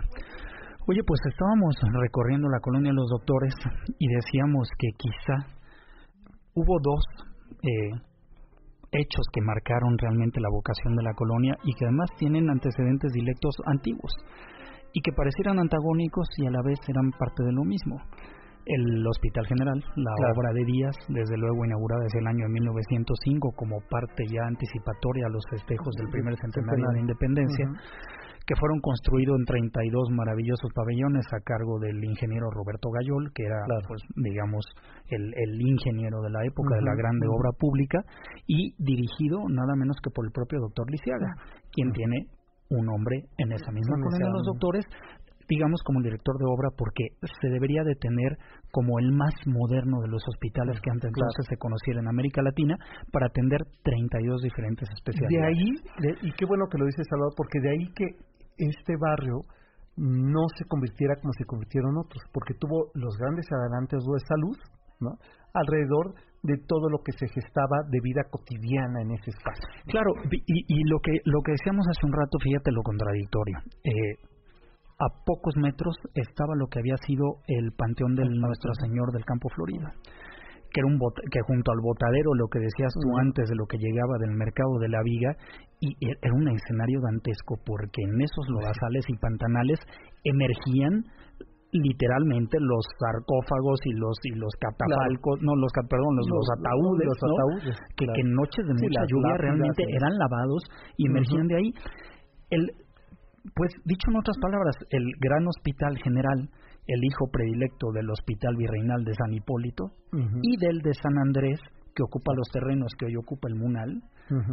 [0.90, 3.52] Oye, pues estábamos recorriendo la colonia de los doctores
[3.98, 5.36] y decíamos que quizá
[6.54, 7.04] hubo dos
[7.60, 7.92] eh,
[8.92, 13.54] hechos que marcaron realmente la vocación de la colonia y que además tienen antecedentes directos
[13.66, 14.12] antiguos
[14.94, 18.00] y que parecieran antagónicos y a la vez eran parte de lo mismo.
[18.68, 23.52] El Hospital General, la obra de Díaz, desde luego inaugurada desde el año de 1905
[23.56, 27.64] como parte ya anticipatoria a los festejos del primer centenario de la independencia
[28.48, 33.60] que fueron construidos en 32 maravillosos pabellones a cargo del ingeniero Roberto Gayol, que era,
[33.86, 34.64] pues, digamos,
[35.08, 38.00] el, el, ingeniero de la época de la grande obra pública,
[38.46, 41.36] y dirigido nada menos que por el propio doctor Lisiaga,
[41.72, 42.28] quien tiene
[42.70, 44.84] un nombre en esa misma comunidad de los doctores,
[45.48, 48.36] digamos como el director de obra porque se debería de tener
[48.70, 52.76] como el más moderno de los hospitales que antes entonces se conociera en América Latina
[53.12, 55.56] para atender 32 diferentes especialidades.
[55.98, 58.06] De ahí, y qué bueno que lo dice Salvador, porque de ahí que
[58.58, 59.40] este barrio
[59.96, 64.56] no se convirtiera como se convirtieron otros, porque tuvo los grandes adelantos de salud,
[65.00, 65.10] ¿no?
[65.54, 69.64] Alrededor de todo lo que se gestaba de vida cotidiana en ese espacio.
[69.86, 73.58] Claro, y, lo que lo que decíamos hace un rato, fíjate lo contradictorio.
[73.82, 74.27] Eh,
[74.98, 79.48] a pocos metros estaba lo que había sido el panteón del Nuestro Señor del Campo
[79.48, 79.92] Florida
[80.72, 81.00] que era un
[81.32, 84.78] que junto al botadero lo que decías tú antes de lo que llegaba del mercado
[84.80, 85.32] de la viga
[85.80, 89.80] y e, era un escenario dantesco porque en esos lodazales y pantanales
[90.24, 91.04] emergían
[91.72, 97.20] literalmente los sarcófagos y los y los catafalcos, no los perdón, los, los, ataúdes, los
[97.20, 100.64] ataúdes que, en noches de mucha lluvia realmente eran lavados
[100.96, 101.70] y emergían de ahí.
[102.50, 102.72] El
[103.54, 106.48] pues dicho en otras palabras, el gran hospital general
[106.88, 109.92] el hijo predilecto del Hospital Virreinal de San Hipólito
[110.42, 111.60] y del de San Andrés,
[111.94, 114.02] que ocupa los terrenos que hoy ocupa el Munal,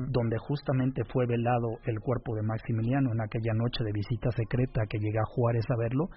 [0.09, 4.99] donde justamente fue velado el cuerpo de Maximiliano en aquella noche de visita secreta que
[4.99, 6.09] llega a Juárez a verlo.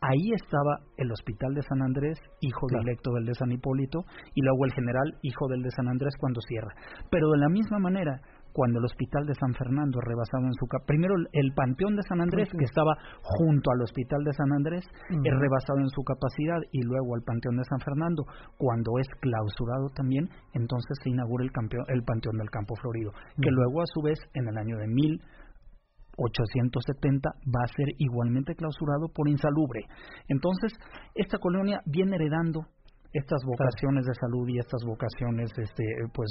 [0.00, 4.04] Ahí estaba el Hospital de San Andrés, hijo directo del de San Hipólito,
[4.34, 6.74] y luego el general, hijo del de San Andrés, cuando cierra.
[7.10, 8.20] Pero de la misma manera,
[8.54, 12.48] cuando el hospital de San Fernando rebasado en su primero el panteón de San Andrés
[12.56, 17.16] que estaba junto al hospital de San Andrés es rebasado en su capacidad y luego
[17.16, 18.24] el panteón de San Fernando.
[18.56, 21.50] Cuando es clausurado también entonces se inaugura el,
[21.88, 23.10] el panteón del Campo Florido
[23.42, 29.08] que luego a su vez en el año de 1870 va a ser igualmente clausurado
[29.12, 29.88] por insalubre.
[30.28, 30.78] Entonces
[31.16, 32.68] esta colonia viene heredando
[33.14, 36.28] estas vocaciones de salud y estas vocaciones este pues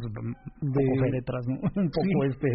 [0.61, 2.47] de féretras un poco este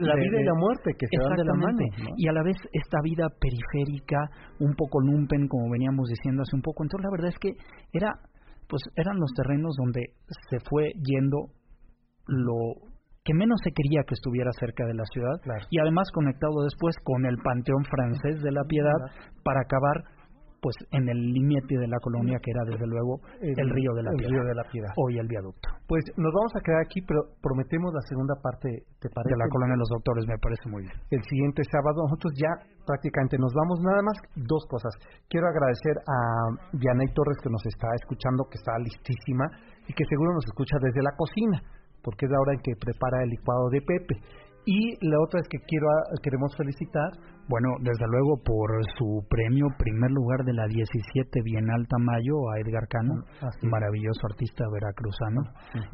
[0.00, 1.78] la vida y la muerte que se van de la mano
[2.16, 4.18] y a la vez esta vida periférica
[4.60, 7.52] un poco lumpen como veníamos diciendo hace un poco entonces la verdad es que
[7.92, 8.12] era
[8.68, 10.00] pues eran los terrenos donde
[10.48, 11.52] se fue yendo
[12.26, 15.40] lo que menos se quería que estuviera cerca de la ciudad.
[15.70, 19.00] Y además conectado después con el Panteón francés de la Piedad
[19.42, 20.04] para acabar
[20.64, 24.16] pues en el límite de la colonia que era desde luego el, río de la
[24.16, 24.88] el río de la Piedad.
[24.96, 25.68] Hoy el viaducto.
[25.84, 29.48] Pues nos vamos a quedar aquí pero prometemos la segunda parte te parece de la
[29.52, 30.96] colonia de los doctores me parece muy bien.
[31.12, 32.48] El siguiente sábado nosotros ya
[32.88, 33.76] prácticamente nos vamos.
[33.84, 34.96] Nada más dos cosas.
[35.28, 36.18] Quiero agradecer a
[36.80, 39.44] Dianey Torres que nos está escuchando que está listísima
[39.84, 41.60] y que seguro nos escucha desde la cocina
[42.04, 44.16] porque es la hora en que prepara el licuado de Pepe
[44.66, 45.86] y la otra es que quiero
[46.22, 47.12] queremos felicitar,
[47.48, 52.88] bueno, desde luego por su premio primer lugar de la 17 Bienal Tamayo a Edgar
[52.88, 55.42] Cano, mm, maravilloso artista veracruzano,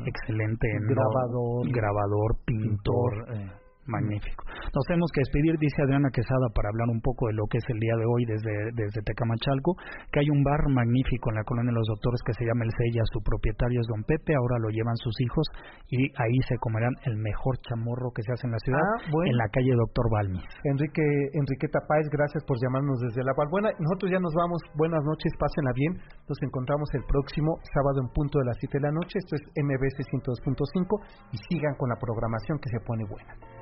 [0.07, 3.51] excelente grabador, grabador, pintor, eh,
[3.91, 4.45] Magnífico.
[4.71, 7.67] Nos tenemos que despedir, dice Adriana Quesada, para hablar un poco de lo que es
[7.69, 9.75] el día de hoy desde, desde Tecamachalco,
[10.13, 12.73] que hay un bar magnífico en la colonia de los doctores que se llama El
[12.79, 15.47] Sella, su propietario es Don Pepe, ahora lo llevan sus hijos
[15.91, 19.37] y ahí se comerán el mejor chamorro que se hace en la ciudad, ah, en
[19.37, 20.47] la calle Doctor Balmis.
[20.65, 21.03] Enrique,
[21.35, 23.75] Enriqueta Páez, gracias por llamarnos desde la Valbuena.
[23.79, 25.93] Nosotros ya nos vamos, buenas noches, pásenla bien,
[26.29, 29.43] nos encontramos el próximo sábado en punto de las 7 de la noche, esto es
[29.59, 33.60] MBC 102.5 y sigan con la programación que se pone buena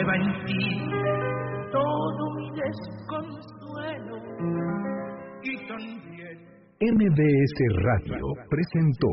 [0.00, 0.62] lleva en ti
[1.70, 4.16] todo mi desconsuelo
[5.42, 6.10] y también
[6.80, 9.08] MBS Radio presentó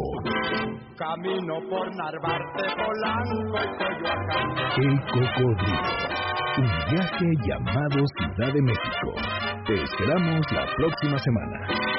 [0.97, 4.47] Camino por Narvarte, Polanco y Coyoacán.
[4.77, 6.17] El Cocodrilo.
[6.57, 9.09] Un viaje llamado Ciudad de México.
[9.67, 11.96] Te esperamos la próxima semana.